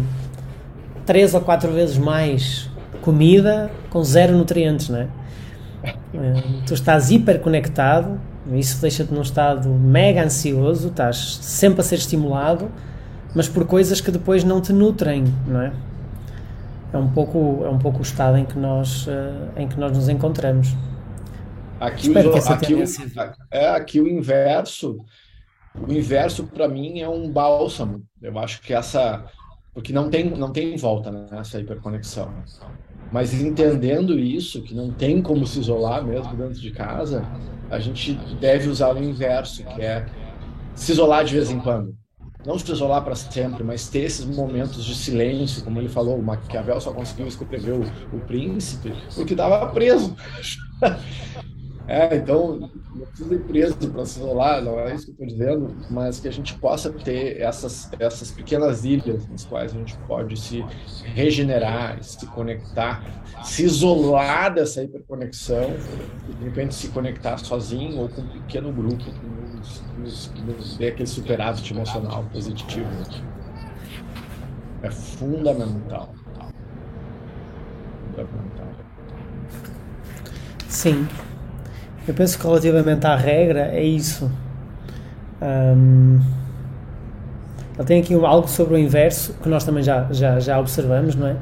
três 1.05 1.35
ou 1.35 1.41
quatro 1.41 1.73
vezes 1.73 1.99
mais 1.99 2.71
comida 3.03 3.69
com 3.91 4.05
zero 4.05 4.39
nutrientes, 4.39 4.91
não 4.91 5.01
é? 5.01 5.09
é 5.83 5.95
tu 6.65 6.73
estás 6.73 7.11
hiperconectado, 7.11 8.21
isso 8.53 8.81
deixa-te 8.81 9.13
num 9.13 9.23
estado 9.23 9.69
mega 9.69 10.23
ansioso, 10.23 10.89
estás 10.89 11.37
sempre 11.37 11.81
a 11.81 11.85
ser 11.85 11.97
estimulado, 11.97 12.71
mas 13.35 13.49
por 13.49 13.67
coisas 13.67 14.01
que 14.01 14.11
depois 14.11 14.45
não 14.45 14.61
te 14.61 14.73
nutrem, 14.73 15.25
não 15.47 15.61
é? 15.61 15.73
é 16.95 16.99
um 16.99 17.11
pouco 17.11 17.65
é 17.65 17.69
um 17.69 17.79
pouco 17.79 17.99
o 17.99 18.03
estado 18.03 18.39
em 18.39 18.45
que 18.45 18.57
nós 18.57 19.07
uh, 19.09 19.11
em 19.57 19.67
que 19.67 19.79
nós 19.79 19.93
nos 19.93 20.09
encontramos. 20.09 20.69
Aqui 21.81 22.07
Espero 22.07 22.33
o, 22.33 22.37
aqui, 22.37 22.75
o, 22.75 22.85
é 23.51 23.69
aqui 23.71 24.01
o 24.01 24.09
inverso. 24.09 25.05
O 25.77 25.93
inverso 25.93 26.45
para 26.45 26.69
mim 26.69 27.01
é 27.01 27.09
um 27.09 27.29
bálsamo. 27.29 28.05
Eu 28.23 28.39
acho 28.39 28.63
que 28.63 28.73
essa 28.73 29.25
porque 29.75 29.93
não 29.93 30.09
tem 30.09 30.31
não 30.31 30.53
tem 30.53 30.77
volta 30.77 31.11
nessa 31.11 31.59
né, 31.59 31.65
hiperconexão 31.65 32.33
mas 33.13 33.35
entendendo 33.35 34.19
isso 34.19 34.63
que 34.63 34.75
não 34.75 34.91
tem 34.91 35.23
como 35.23 35.47
se 35.47 35.61
isolar 35.61 36.05
mesmo 36.05 36.35
dentro 36.37 36.61
de 36.61 36.71
casa 36.71 37.25
a 37.71 37.79
gente 37.79 38.15
deve 38.41 38.69
usar 38.69 38.95
o 38.95 39.03
inverso 39.03 39.65
que 39.65 39.83
é 39.83 40.07
se 40.75 40.93
isolar 40.93 41.25
de 41.25 41.35
vez 41.35 41.51
em 41.51 41.61
quando 41.61 41.97
não 42.47 42.59
se 42.59 42.71
isolar 42.71 43.03
para 43.03 43.15
sempre, 43.15 43.65
mas 43.65 43.89
ter 43.89 44.01
esses 44.01 44.25
momentos 44.25 44.85
de 44.85 44.95
silêncio, 44.95 45.65
como 45.65 45.81
ele 45.81 45.89
falou, 45.89 46.19
o 46.19 46.23
Maquiavel 46.23 46.79
só 46.81 46.93
conseguiu 46.93 47.27
escrever 47.27 47.73
o, 47.73 47.83
o 48.15 48.21
príncipe 48.21 48.93
porque 49.15 49.33
estava 49.33 49.67
preso. 49.69 50.15
é, 51.87 52.17
então, 52.17 52.71
não 52.95 53.07
precisa 53.07 53.35
ir 53.35 53.41
preso 53.41 53.77
para 53.91 54.07
se 54.07 54.19
isolar, 54.19 54.63
não 54.63 54.81
é 54.81 54.95
isso 54.95 55.05
que 55.05 55.23
eu 55.23 55.27
estou 55.27 55.27
dizendo, 55.27 55.77
mas 55.91 56.19
que 56.19 56.27
a 56.27 56.33
gente 56.33 56.55
possa 56.55 56.91
ter 56.91 57.41
essas, 57.41 57.91
essas 57.99 58.31
pequenas 58.31 58.85
ilhas 58.85 59.29
nas 59.29 59.45
quais 59.45 59.75
a 59.75 59.79
gente 59.79 59.95
pode 60.07 60.39
se 60.41 60.65
regenerar, 61.05 62.03
se 62.03 62.27
conectar, 62.27 63.05
se 63.43 63.65
isolar 63.65 64.55
dessa 64.55 64.83
hiperconexão, 64.83 65.75
de 66.39 66.45
repente 66.45 66.75
se 66.75 66.89
conectar 66.89 67.37
sozinho 67.37 68.01
ou 68.01 68.09
com 68.09 68.23
um 68.23 68.29
pequeno 68.29 68.73
grupo 68.73 69.05
nos, 69.99 70.33
nos 70.47 70.79
dê 70.79 70.89
aquele 70.89 71.09
superávit 71.09 71.71
emocional 71.71 72.25
positivo. 72.33 72.89
É 74.83 74.91
fundamental. 74.91 76.15
Fundamental. 78.07 78.69
Sim. 80.69 81.07
Eu 82.07 82.15
penso 82.15 82.39
que 82.39 82.47
relativamente 82.47 83.07
à 83.07 83.17
regra 83.17 83.69
é 83.73 83.83
isso. 83.83 84.31
Um, 85.41 86.21
ele 87.77 87.87
tem 87.87 88.01
aqui 88.01 88.15
algo 88.15 88.49
sobre 88.49 88.75
o 88.75 88.79
inverso 88.79 89.35
que 89.43 89.49
nós 89.49 89.65
também 89.65 89.83
já, 89.83 90.07
já, 90.11 90.39
já 90.39 90.59
observamos, 90.61 91.15
não 91.15 91.27
é? 91.27 91.37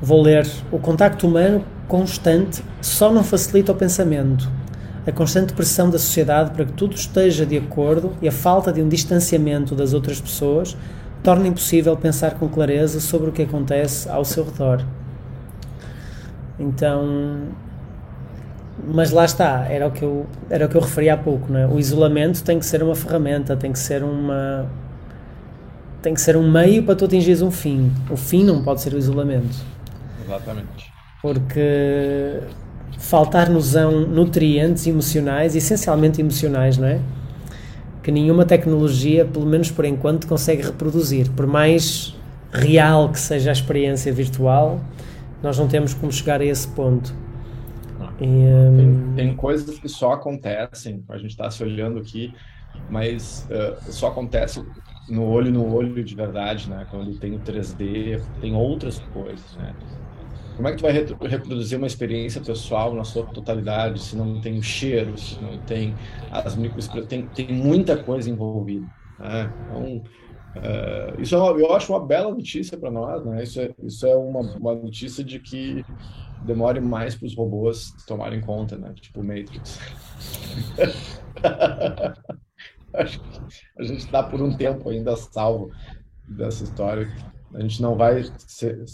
Vou 0.00 0.22
ler: 0.22 0.46
o 0.70 0.78
contacto 0.78 1.26
humano 1.26 1.64
constante 1.88 2.62
só 2.80 3.12
não 3.12 3.22
facilita 3.22 3.72
o 3.72 3.74
pensamento 3.74 4.48
a 5.06 5.10
constante 5.10 5.52
pressão 5.52 5.90
da 5.90 5.98
sociedade 5.98 6.52
para 6.52 6.64
que 6.64 6.72
tudo 6.72 6.94
esteja 6.94 7.44
de 7.44 7.56
acordo 7.56 8.12
e 8.22 8.28
a 8.28 8.32
falta 8.32 8.72
de 8.72 8.80
um 8.80 8.88
distanciamento 8.88 9.74
das 9.74 9.92
outras 9.92 10.20
pessoas 10.20 10.76
torna 11.22 11.48
impossível 11.48 11.96
pensar 11.96 12.34
com 12.34 12.48
clareza 12.48 13.00
sobre 13.00 13.28
o 13.28 13.32
que 13.32 13.42
acontece 13.42 14.08
ao 14.08 14.24
seu 14.24 14.44
redor. 14.44 14.84
Então, 16.58 17.48
mas 18.86 19.10
lá 19.10 19.24
está, 19.24 19.66
era 19.68 19.86
o 19.86 19.90
que 19.90 20.02
eu, 20.02 20.26
era 20.48 20.66
o 20.66 20.68
que 20.68 20.76
eu 20.76 20.80
referi 20.80 21.10
há 21.10 21.16
pouco, 21.16 21.54
é? 21.56 21.66
o 21.66 21.78
isolamento 21.78 22.42
tem 22.42 22.58
que 22.58 22.66
ser 22.66 22.82
uma 22.82 22.94
ferramenta, 22.94 23.56
tem 23.56 23.72
que 23.72 23.78
ser 23.78 24.02
uma 24.02 24.66
tem 26.02 26.14
que 26.14 26.20
ser 26.20 26.36
um 26.36 26.50
meio 26.50 26.82
para 26.82 26.96
tu 26.96 27.04
atingires 27.04 27.42
um 27.42 27.50
fim. 27.50 27.92
O 28.10 28.16
fim 28.16 28.44
não 28.44 28.62
pode 28.64 28.80
ser 28.80 28.92
o 28.92 28.98
isolamento. 28.98 29.56
Exatamente. 30.24 30.92
Porque 31.22 32.40
faltar-nos 32.98 33.74
nutrientes 33.74 34.84
emocionais, 34.86 35.54
essencialmente 35.54 36.20
emocionais, 36.20 36.76
não 36.76 36.88
é? 36.88 36.98
Que 38.02 38.10
nenhuma 38.10 38.44
tecnologia, 38.44 39.24
pelo 39.24 39.46
menos 39.46 39.70
por 39.70 39.84
enquanto, 39.84 40.26
consegue 40.26 40.62
reproduzir. 40.62 41.30
Por 41.30 41.46
mais 41.46 42.16
real 42.52 43.08
que 43.10 43.20
seja 43.20 43.50
a 43.50 43.52
experiência 43.52 44.12
virtual, 44.12 44.80
nós 45.40 45.56
não 45.56 45.68
temos 45.68 45.94
como 45.94 46.10
chegar 46.10 46.40
a 46.40 46.44
esse 46.44 46.66
ponto. 46.66 47.14
E, 48.22 48.26
um... 48.26 48.76
tem, 48.76 49.14
tem, 49.26 49.36
coisas 49.36 49.78
que 49.78 49.88
só 49.88 50.12
acontecem, 50.12 51.04
a 51.08 51.18
gente 51.18 51.30
está 51.30 51.50
se 51.50 51.62
olhando 51.62 51.98
aqui, 51.98 52.32
mas 52.88 53.48
uh, 53.50 53.92
só 53.92 54.08
acontece 54.08 54.64
no 55.08 55.24
olho 55.24 55.50
no 55.50 55.74
olho 55.74 56.02
de 56.02 56.14
verdade, 56.14 56.70
né? 56.70 56.86
Quando 56.90 57.18
tem 57.18 57.34
o 57.34 57.40
3D, 57.40 58.22
tem 58.40 58.54
outras 58.54 58.98
coisas, 59.12 59.56
né? 59.56 59.74
Como 60.56 60.68
é 60.68 60.70
que 60.72 60.78
tu 60.78 60.82
vai 60.82 60.92
reproduzir 60.92 61.78
uma 61.78 61.86
experiência 61.86 62.40
pessoal 62.40 62.94
na 62.94 63.04
sua 63.04 63.24
totalidade 63.24 64.00
se 64.00 64.14
não 64.14 64.40
tem 64.40 64.58
o 64.58 64.62
cheiro, 64.62 65.16
se 65.18 65.40
não 65.40 65.58
tem 65.58 65.94
as 66.30 66.54
microexpressões, 66.54 67.08
tem, 67.08 67.26
tem 67.26 67.52
muita 67.52 67.96
coisa 67.96 68.30
envolvida, 68.30 68.86
né? 69.18 69.52
Então, 69.66 70.02
uh, 70.56 71.20
isso 71.20 71.34
é 71.34 71.38
uma, 71.38 71.58
eu 71.58 71.74
acho 71.74 71.92
uma 71.92 72.04
bela 72.04 72.30
notícia 72.30 72.76
para 72.78 72.90
nós, 72.90 73.24
né? 73.24 73.42
Isso 73.42 73.60
é, 73.60 73.70
isso 73.82 74.06
é 74.06 74.14
uma, 74.14 74.40
uma 74.40 74.74
notícia 74.74 75.24
de 75.24 75.38
que 75.38 75.84
demore 76.44 76.80
mais 76.80 77.14
para 77.14 77.26
os 77.26 77.34
robôs 77.34 77.92
tomarem 78.06 78.40
conta, 78.40 78.76
né? 78.76 78.92
Tipo 79.00 79.22
Matrix. 79.22 79.78
Acho 82.94 83.20
que 83.20 83.40
a 83.78 83.82
gente 83.82 84.04
está 84.04 84.22
por 84.22 84.42
um 84.42 84.54
tempo 84.54 84.90
ainda 84.90 85.16
salvo 85.16 85.70
dessa 86.28 86.64
história. 86.64 87.10
A 87.54 87.60
gente 87.60 87.80
não 87.80 87.96
vai 87.96 88.24
ser 88.38 88.84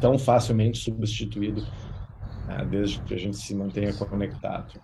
tão 0.00 0.18
facilmente 0.18 0.78
substituído 0.78 1.66
né, 2.46 2.66
desde 2.70 3.00
que 3.00 3.14
a 3.14 3.18
gente 3.18 3.36
se 3.36 3.54
mantenha 3.54 3.92
conectado. 3.92 4.80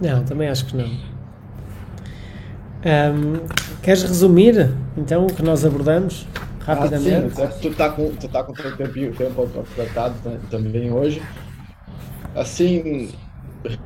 Não, 0.00 0.24
também 0.24 0.48
acho 0.48 0.66
que 0.66 0.76
não. 0.76 0.86
Um, 2.78 3.46
queres 3.82 4.04
resumir 4.04 4.72
então 4.96 5.26
o 5.26 5.34
que 5.34 5.42
nós 5.42 5.64
abordamos 5.64 6.26
rapidamente? 6.68 7.26
Ah, 7.38 7.50
sim, 7.50 7.58
tu 7.60 7.68
está 7.70 7.90
com, 7.94 8.16
tu 8.16 8.28
tá 8.28 8.44
com 8.44 8.54
teu 8.54 8.76
tempo, 8.76 9.14
tempo 9.16 9.42
apertado 9.60 10.20
também 10.48 10.90
hoje. 10.92 11.30
Assim, 12.34 13.12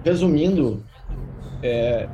resumindo, 0.05 0.91
é, 1.63 2.11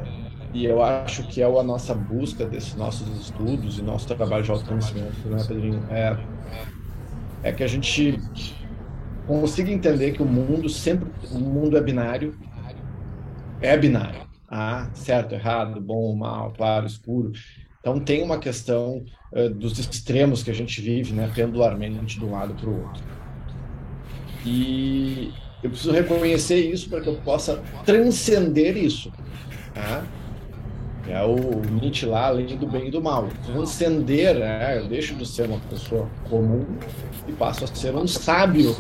e 0.53 0.65
eu 0.65 0.83
acho 0.83 1.27
que 1.27 1.43
é 1.43 1.47
a 1.47 1.63
nossa 1.63 1.95
busca 1.95 2.47
desses 2.47 2.77
nossos 2.77 3.09
estudos 3.21 3.79
e 3.79 3.83
nosso 3.83 4.07
trabalho 4.09 4.45
de 4.45 4.51
autoconhecimento, 4.51 5.29
né, 5.31 5.45
Pedrinho? 5.45 5.87
É, 5.91 6.29
é 7.43 7.53
que 7.53 7.63
a 7.63 7.67
gente 7.67 8.29
consiga 9.25 9.71
entender 9.71 10.13
que 10.13 10.23
o 10.23 10.27
mundo 10.27 10.69
sempre, 10.69 11.13
o 11.23 11.39
mundo 11.39 11.77
é 11.77 11.81
binário, 11.83 12.37
é 13.61 13.77
binário. 13.77 14.23
Ah, 14.47 14.91
certo, 14.95 15.35
errado, 15.35 15.81
bom, 15.81 16.15
mal, 16.17 16.53
claro, 16.55 16.87
escuro. 16.87 17.33
Então 17.81 18.03
tem 18.03 18.23
uma 18.23 18.39
questão 18.41 19.05
uh, 19.33 19.51
dos 19.51 19.79
extremos 19.79 20.43
que 20.43 20.51
a 20.51 20.55
gente 20.55 20.81
vive, 20.81 21.13
né, 21.13 21.31
pendularmente 21.35 22.19
de 22.19 22.25
um 22.25 22.33
lado 22.33 22.55
para 22.55 22.69
o 22.69 22.83
outro. 22.83 23.03
E 24.45 25.33
eu 25.63 25.71
preciso 25.71 25.93
reconhecer 25.93 26.61
isso 26.71 26.89
para 26.89 27.01
que 27.01 27.09
eu 27.09 27.17
possa 27.17 27.63
transcender 27.85 28.77
isso. 28.77 29.13
Tá? 29.75 30.05
É 31.09 31.25
o 31.25 31.63
Nietzsche 31.81 32.05
lá, 32.05 32.27
além 32.27 32.47
do 32.57 32.67
bem 32.67 32.89
e 32.89 32.91
do 32.91 33.03
mal. 33.03 33.29
Transcender, 33.47 34.39
né? 34.39 34.79
eu 34.79 34.89
deixo 34.89 35.15
de 35.15 35.27
ser 35.27 35.49
uma 35.49 35.59
pessoa 35.61 36.09
comum 36.29 36.67
e 37.27 37.33
passo 37.33 37.65
a 37.65 37.67
ser 37.67 37.95
um 37.97 38.07
sábio. 38.07 38.77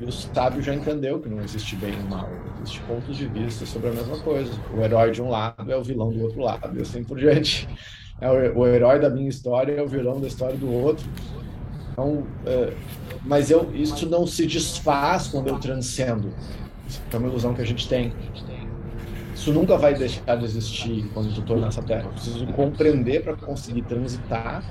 E 0.00 0.04
o 0.04 0.12
sábio 0.12 0.62
já 0.62 0.72
entendeu 0.72 1.18
que 1.20 1.28
não 1.28 1.40
existe 1.42 1.74
bem 1.74 1.92
e 1.92 2.08
mal, 2.08 2.28
existe 2.60 2.80
pontos 2.82 3.16
de 3.16 3.26
vista 3.26 3.66
sobre 3.66 3.88
a 3.88 3.92
mesma 3.92 4.16
coisa. 4.20 4.52
O 4.72 4.80
herói 4.80 5.10
de 5.10 5.20
um 5.20 5.28
lado 5.28 5.70
é 5.72 5.76
o 5.76 5.82
vilão 5.82 6.10
do 6.10 6.22
outro 6.22 6.40
lado, 6.40 6.78
e 6.78 6.82
assim 6.82 7.02
por 7.02 7.18
diante. 7.18 7.68
É 8.20 8.30
o, 8.30 8.58
o 8.58 8.66
herói 8.66 8.98
da 8.98 9.08
minha 9.08 9.28
história 9.28 9.72
é 9.72 9.82
o 9.82 9.86
vilão 9.86 10.20
da 10.20 10.26
história 10.26 10.56
do 10.56 10.72
outro. 10.72 11.06
Então, 11.92 12.24
é, 12.46 12.72
mas 13.24 13.50
eu, 13.50 13.74
isso 13.74 14.08
não 14.08 14.26
se 14.26 14.46
desfaz 14.46 15.28
quando 15.28 15.48
eu 15.48 15.58
transcendo. 15.58 16.32
Isso 16.86 17.02
é 17.12 17.16
uma 17.16 17.28
ilusão 17.28 17.54
que 17.54 17.60
a 17.60 17.66
gente 17.66 17.88
tem. 17.88 18.12
Isso 19.34 19.52
nunca 19.52 19.76
vai 19.76 19.94
deixar 19.94 20.36
de 20.36 20.44
existir 20.44 21.08
quando 21.14 21.26
eu 21.26 21.38
estou 21.38 21.60
nessa 21.60 21.82
terra. 21.82 22.04
Eu 22.04 22.10
preciso 22.10 22.46
compreender 22.48 23.22
para 23.22 23.36
conseguir 23.36 23.82
transitar, 23.82 24.64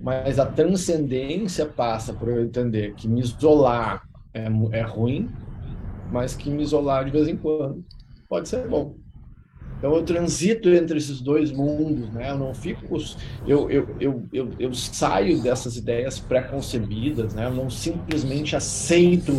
mas 0.00 0.38
a 0.38 0.44
transcendência 0.44 1.64
passa 1.64 2.12
por 2.12 2.28
eu 2.28 2.42
entender 2.42 2.94
que 2.94 3.08
me 3.08 3.20
isolar 3.20 4.06
é, 4.34 4.46
é 4.72 4.82
ruim, 4.82 5.30
mas 6.10 6.34
que 6.34 6.50
me 6.50 6.62
isolar 6.62 7.04
de 7.04 7.10
vez 7.10 7.28
em 7.28 7.36
quando 7.36 7.84
pode 8.28 8.48
ser 8.48 8.66
bom. 8.66 8.94
Então 9.82 9.96
eu 9.96 10.04
transito 10.04 10.68
entre 10.68 10.96
esses 10.96 11.20
dois 11.20 11.50
mundos, 11.50 12.08
né? 12.10 12.30
Eu 12.30 12.38
não 12.38 12.54
fico, 12.54 12.96
eu, 13.44 13.68
eu, 13.68 13.88
eu, 13.98 14.22
eu, 14.32 14.48
eu 14.56 14.72
saio 14.72 15.42
dessas 15.42 15.76
ideias 15.76 16.20
pré-concebidas, 16.20 17.34
né? 17.34 17.46
Eu 17.46 17.50
não 17.52 17.68
simplesmente 17.68 18.54
aceito 18.54 19.32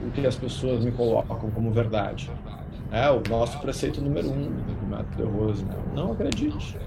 o 0.00 0.10
que 0.12 0.24
as 0.24 0.36
pessoas 0.36 0.84
me 0.84 0.92
colocam 0.92 1.50
como 1.50 1.72
verdade. 1.72 2.30
É 2.92 3.10
o 3.10 3.20
nosso 3.28 3.58
preceito 3.58 4.00
número 4.00 4.30
um 4.30 4.44
do 4.44 4.86
método 4.86 5.16
de 5.16 5.22
Rose. 5.24 5.64
Né? 5.64 5.74
Não 5.92 6.12
acredite. 6.12 6.78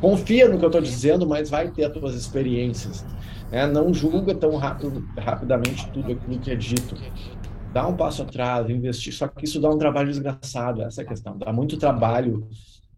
Confia 0.00 0.48
no 0.48 0.58
que 0.58 0.64
eu 0.64 0.68
estou 0.68 0.80
dizendo, 0.80 1.26
mas 1.26 1.50
vai 1.50 1.68
ter 1.68 1.84
as 1.84 1.92
tuas 1.92 2.14
experiências. 2.14 3.04
Né? 3.52 3.66
Não 3.66 3.92
julga 3.92 4.34
tão 4.34 4.56
rápido, 4.56 5.06
rapidamente 5.18 5.90
tudo 5.90 6.12
aquilo 6.12 6.38
que 6.38 6.50
é 6.50 6.56
dito. 6.56 6.96
Dá 7.74 7.88
um 7.88 7.96
passo 7.96 8.22
atrás, 8.22 8.70
investir. 8.70 9.12
Só 9.12 9.26
que 9.26 9.44
isso 9.44 9.60
dá 9.60 9.68
um 9.68 9.76
trabalho 9.76 10.06
desgraçado, 10.06 10.80
essa 10.82 11.02
é 11.02 11.04
a 11.04 11.08
questão. 11.08 11.36
Dá 11.36 11.52
muito 11.52 11.76
trabalho 11.76 12.46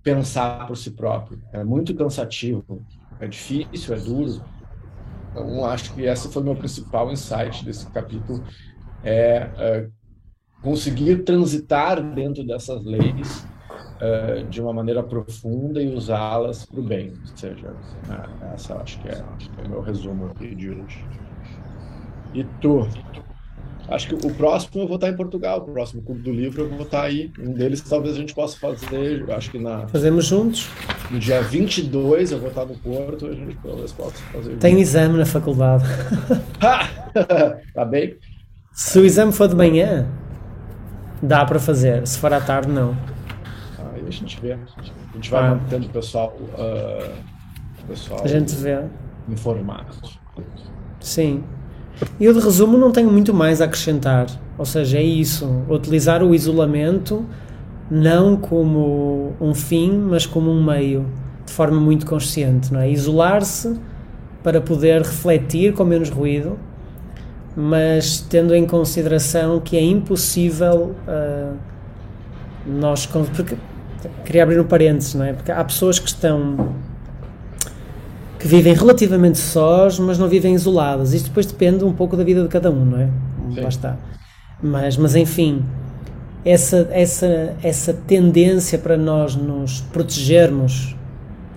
pensar 0.03 0.67
por 0.67 0.77
si 0.77 0.91
próprio. 0.91 1.41
É 1.51 1.65
muito 1.65 1.95
cansativo. 1.95 2.85
É 3.19 3.27
difícil, 3.27 3.95
é 3.95 3.99
duro. 3.99 4.45
Então, 5.31 5.65
acho 5.65 5.95
que 5.95 6.03
esse 6.03 6.29
foi 6.29 6.43
o 6.43 6.45
meu 6.45 6.55
principal 6.55 7.11
insight 7.11 7.65
desse 7.65 7.87
capítulo. 7.91 8.45
É, 9.03 9.49
é 9.57 9.89
conseguir 10.61 11.25
transitar 11.25 12.03
dentro 12.15 12.47
dessas 12.47 12.85
leis 12.85 13.47
uh, 13.97 14.47
de 14.47 14.61
uma 14.61 14.75
maneira 14.75 15.03
profunda 15.03 15.81
e 15.83 15.95
usá-las 15.95 16.67
para 16.67 16.81
o 16.81 16.83
bem. 16.83 17.15
Ou 17.19 17.37
seja, 17.37 17.71
uh, 17.71 18.45
essa 18.53 18.77
acho 18.77 19.01
que, 19.01 19.09
é, 19.09 19.25
acho 19.37 19.51
que 19.51 19.61
é 19.63 19.65
o 19.65 19.71
meu 19.71 19.81
resumo 19.81 20.27
aqui 20.27 20.55
de 20.55 20.69
hoje. 20.69 21.03
E 22.35 22.45
tu? 22.61 22.87
Acho 23.89 24.09
que 24.09 24.27
o 24.27 24.35
próximo 24.35 24.83
eu 24.83 24.87
vou 24.87 24.97
estar 24.97 25.09
em 25.09 25.17
Portugal, 25.17 25.59
o 25.59 25.73
próximo 25.73 26.03
clube 26.03 26.23
do 26.23 26.33
livro 26.33 26.63
eu 26.63 26.69
vou 26.69 26.83
estar 26.83 27.03
aí. 27.03 27.31
Um 27.39 27.53
deles 27.53 27.81
talvez 27.81 28.17
a 28.17 28.19
gente 28.19 28.35
possa 28.35 28.59
fazer, 28.59 29.25
acho 29.31 29.51
que 29.51 29.59
na. 29.59 29.87
Fazemos 29.89 30.27
juntos? 30.27 30.69
No 31.11 31.19
dia 31.19 31.41
22 31.43 32.33
eu 32.33 32.39
vou 32.39 32.49
estar 32.49 32.65
no 32.65 32.77
Porto, 32.79 33.27
a 33.27 33.33
gente 33.33 33.57
talvez 33.63 33.93
possa 33.93 34.17
fazer. 34.33 34.57
Tem 34.57 34.81
exame 34.81 35.19
na 35.19 35.27
faculdade. 35.27 35.85
tá 37.75 37.85
bem? 37.85 38.17
Se 38.73 38.99
o 38.99 39.05
exame 39.05 39.33
for 39.33 39.49
de 39.49 39.55
manhã, 39.55 40.07
Dá 41.23 41.45
para 41.45 41.59
fazer, 41.59 42.07
se 42.07 42.19
for 42.19 42.33
à 42.33 42.41
tarde, 42.41 42.69
não. 42.69 42.97
Aí 43.95 44.05
a 44.07 44.11
gente 44.11 44.39
vê. 44.41 44.53
A 44.53 45.15
gente 45.15 45.31
vai 45.31 45.45
ah. 45.45 45.55
mantendo 45.55 45.87
o 45.87 45.91
pessoal, 45.91 46.37
uh, 46.39 47.13
pessoal 47.89 48.21
a 48.23 48.29
gente 48.29 48.55
vê. 48.55 48.85
informado. 49.29 49.97
Sim. 51.01 51.43
Eu 52.21 52.33
de 52.33 52.41
resumo 52.41 52.77
não 52.77 52.91
tenho 52.91 53.11
muito 53.11 53.33
mais 53.33 53.61
a 53.61 53.65
acrescentar. 53.65 54.27
Ou 54.59 54.65
seja, 54.65 54.99
é 54.99 55.03
isso. 55.03 55.65
Utilizar 55.69 56.23
o 56.23 56.35
isolamento 56.35 57.25
não 57.91 58.37
como 58.37 59.35
um 59.41 59.55
fim, 59.55 59.93
mas 59.93 60.27
como 60.27 60.51
um 60.51 60.63
meio, 60.63 61.07
de 61.45 61.53
forma 61.53 61.81
muito 61.81 62.05
consciente, 62.07 62.73
não 62.73 62.81
é? 62.81 62.91
Isolar-se 62.91 63.79
para 64.43 64.61
poder 64.61 65.03
refletir 65.03 65.73
com 65.73 65.85
menos 65.85 66.11
ruído 66.11 66.59
mas 67.57 68.21
tendo 68.21 68.55
em 68.55 68.67
consideração 68.67 69.59
que 69.59 69.79
é 69.79 69.83
impossível 69.83 70.95
uh, 71.09 71.57
nós. 72.67 73.07
Porque, 73.07 73.57
queria 74.27 74.43
abrir 74.43 74.61
um 74.61 74.65
parênteses, 74.65 75.15
não 75.15 75.25
é? 75.25 75.33
Porque 75.33 75.51
há 75.51 75.65
pessoas 75.65 75.99
que 75.99 76.09
estão. 76.09 76.75
Que 78.39 78.47
vivem 78.47 78.75
relativamente 78.75 79.39
sós, 79.39 79.99
mas 79.99 80.19
não 80.19 80.29
vivem 80.29 80.55
isoladas. 80.55 81.13
Isto 81.13 81.29
depois 81.29 81.47
depende 81.47 81.85
um 81.85 81.93
pouco 81.93 82.17
da 82.17 82.25
vida 82.25 82.43
de 82.43 82.49
cada 82.49 82.71
um, 82.71 82.85
não 82.85 83.01
é? 83.01 83.09
Sim. 83.55 83.61
Lá 83.61 83.69
está. 83.69 83.97
Mas, 84.63 84.97
mas 84.97 85.15
enfim, 85.15 85.65
essa, 86.45 86.89
essa, 86.91 87.57
essa 87.63 87.93
tendência 87.93 88.79
para 88.79 88.97
nós 88.97 89.35
nos 89.35 89.81
protegermos 89.81 90.95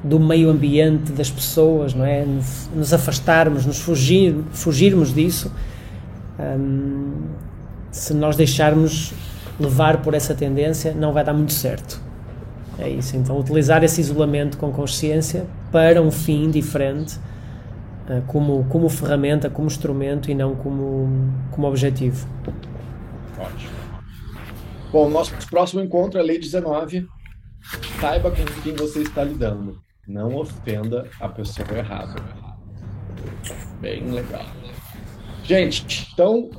do 0.04 0.20
meio 0.20 0.50
ambiente, 0.50 1.12
das 1.12 1.30
pessoas, 1.30 1.94
não 1.94 2.06
é? 2.06 2.26
Nos 2.74 2.94
afastarmos, 2.94 3.66
nos 3.66 3.80
fugir, 3.80 4.36
fugirmos 4.52 5.14
disso, 5.14 5.52
um, 6.40 7.12
se 7.92 8.14
nós 8.14 8.36
deixarmos 8.36 9.14
levar 9.60 10.02
por 10.02 10.14
essa 10.14 10.34
tendência, 10.34 10.94
não 10.94 11.12
vai 11.12 11.24
dar 11.24 11.34
muito 11.34 11.54
certo. 11.54 12.02
É 12.80 12.90
isso. 12.90 13.18
Então, 13.18 13.38
utilizar 13.38 13.84
esse 13.84 14.00
isolamento 14.00 14.58
com 14.58 14.72
consciência 14.72 15.46
para 15.72 16.02
um 16.02 16.10
fim 16.10 16.50
diferente, 16.50 17.18
uh, 18.08 18.22
como, 18.26 18.64
como 18.66 18.88
ferramenta, 18.90 19.50
como 19.50 19.68
instrumento 19.68 20.32
e 20.32 20.34
não 20.34 20.56
como, 20.56 21.10
como 21.52 21.68
objetivo. 21.68 22.28
Ótimo. 23.38 23.80
Bom, 24.92 25.10
nosso 25.10 25.34
próximo 25.50 25.82
encontro 25.82 26.20
é 26.20 26.24
Lei 26.24 26.40
19. 26.40 27.08
Saiba 28.00 28.32
com 28.32 28.44
quem 28.64 28.74
você 28.74 29.02
está 29.02 29.24
lidando. 29.24 29.82
Não 30.08 30.36
ofenda 30.36 31.08
a 31.20 31.28
pessoa 31.28 31.68
errada. 31.78 32.16
Bem 33.82 34.10
legal. 34.10 34.46
Gente, 35.44 36.10
então 36.14 36.50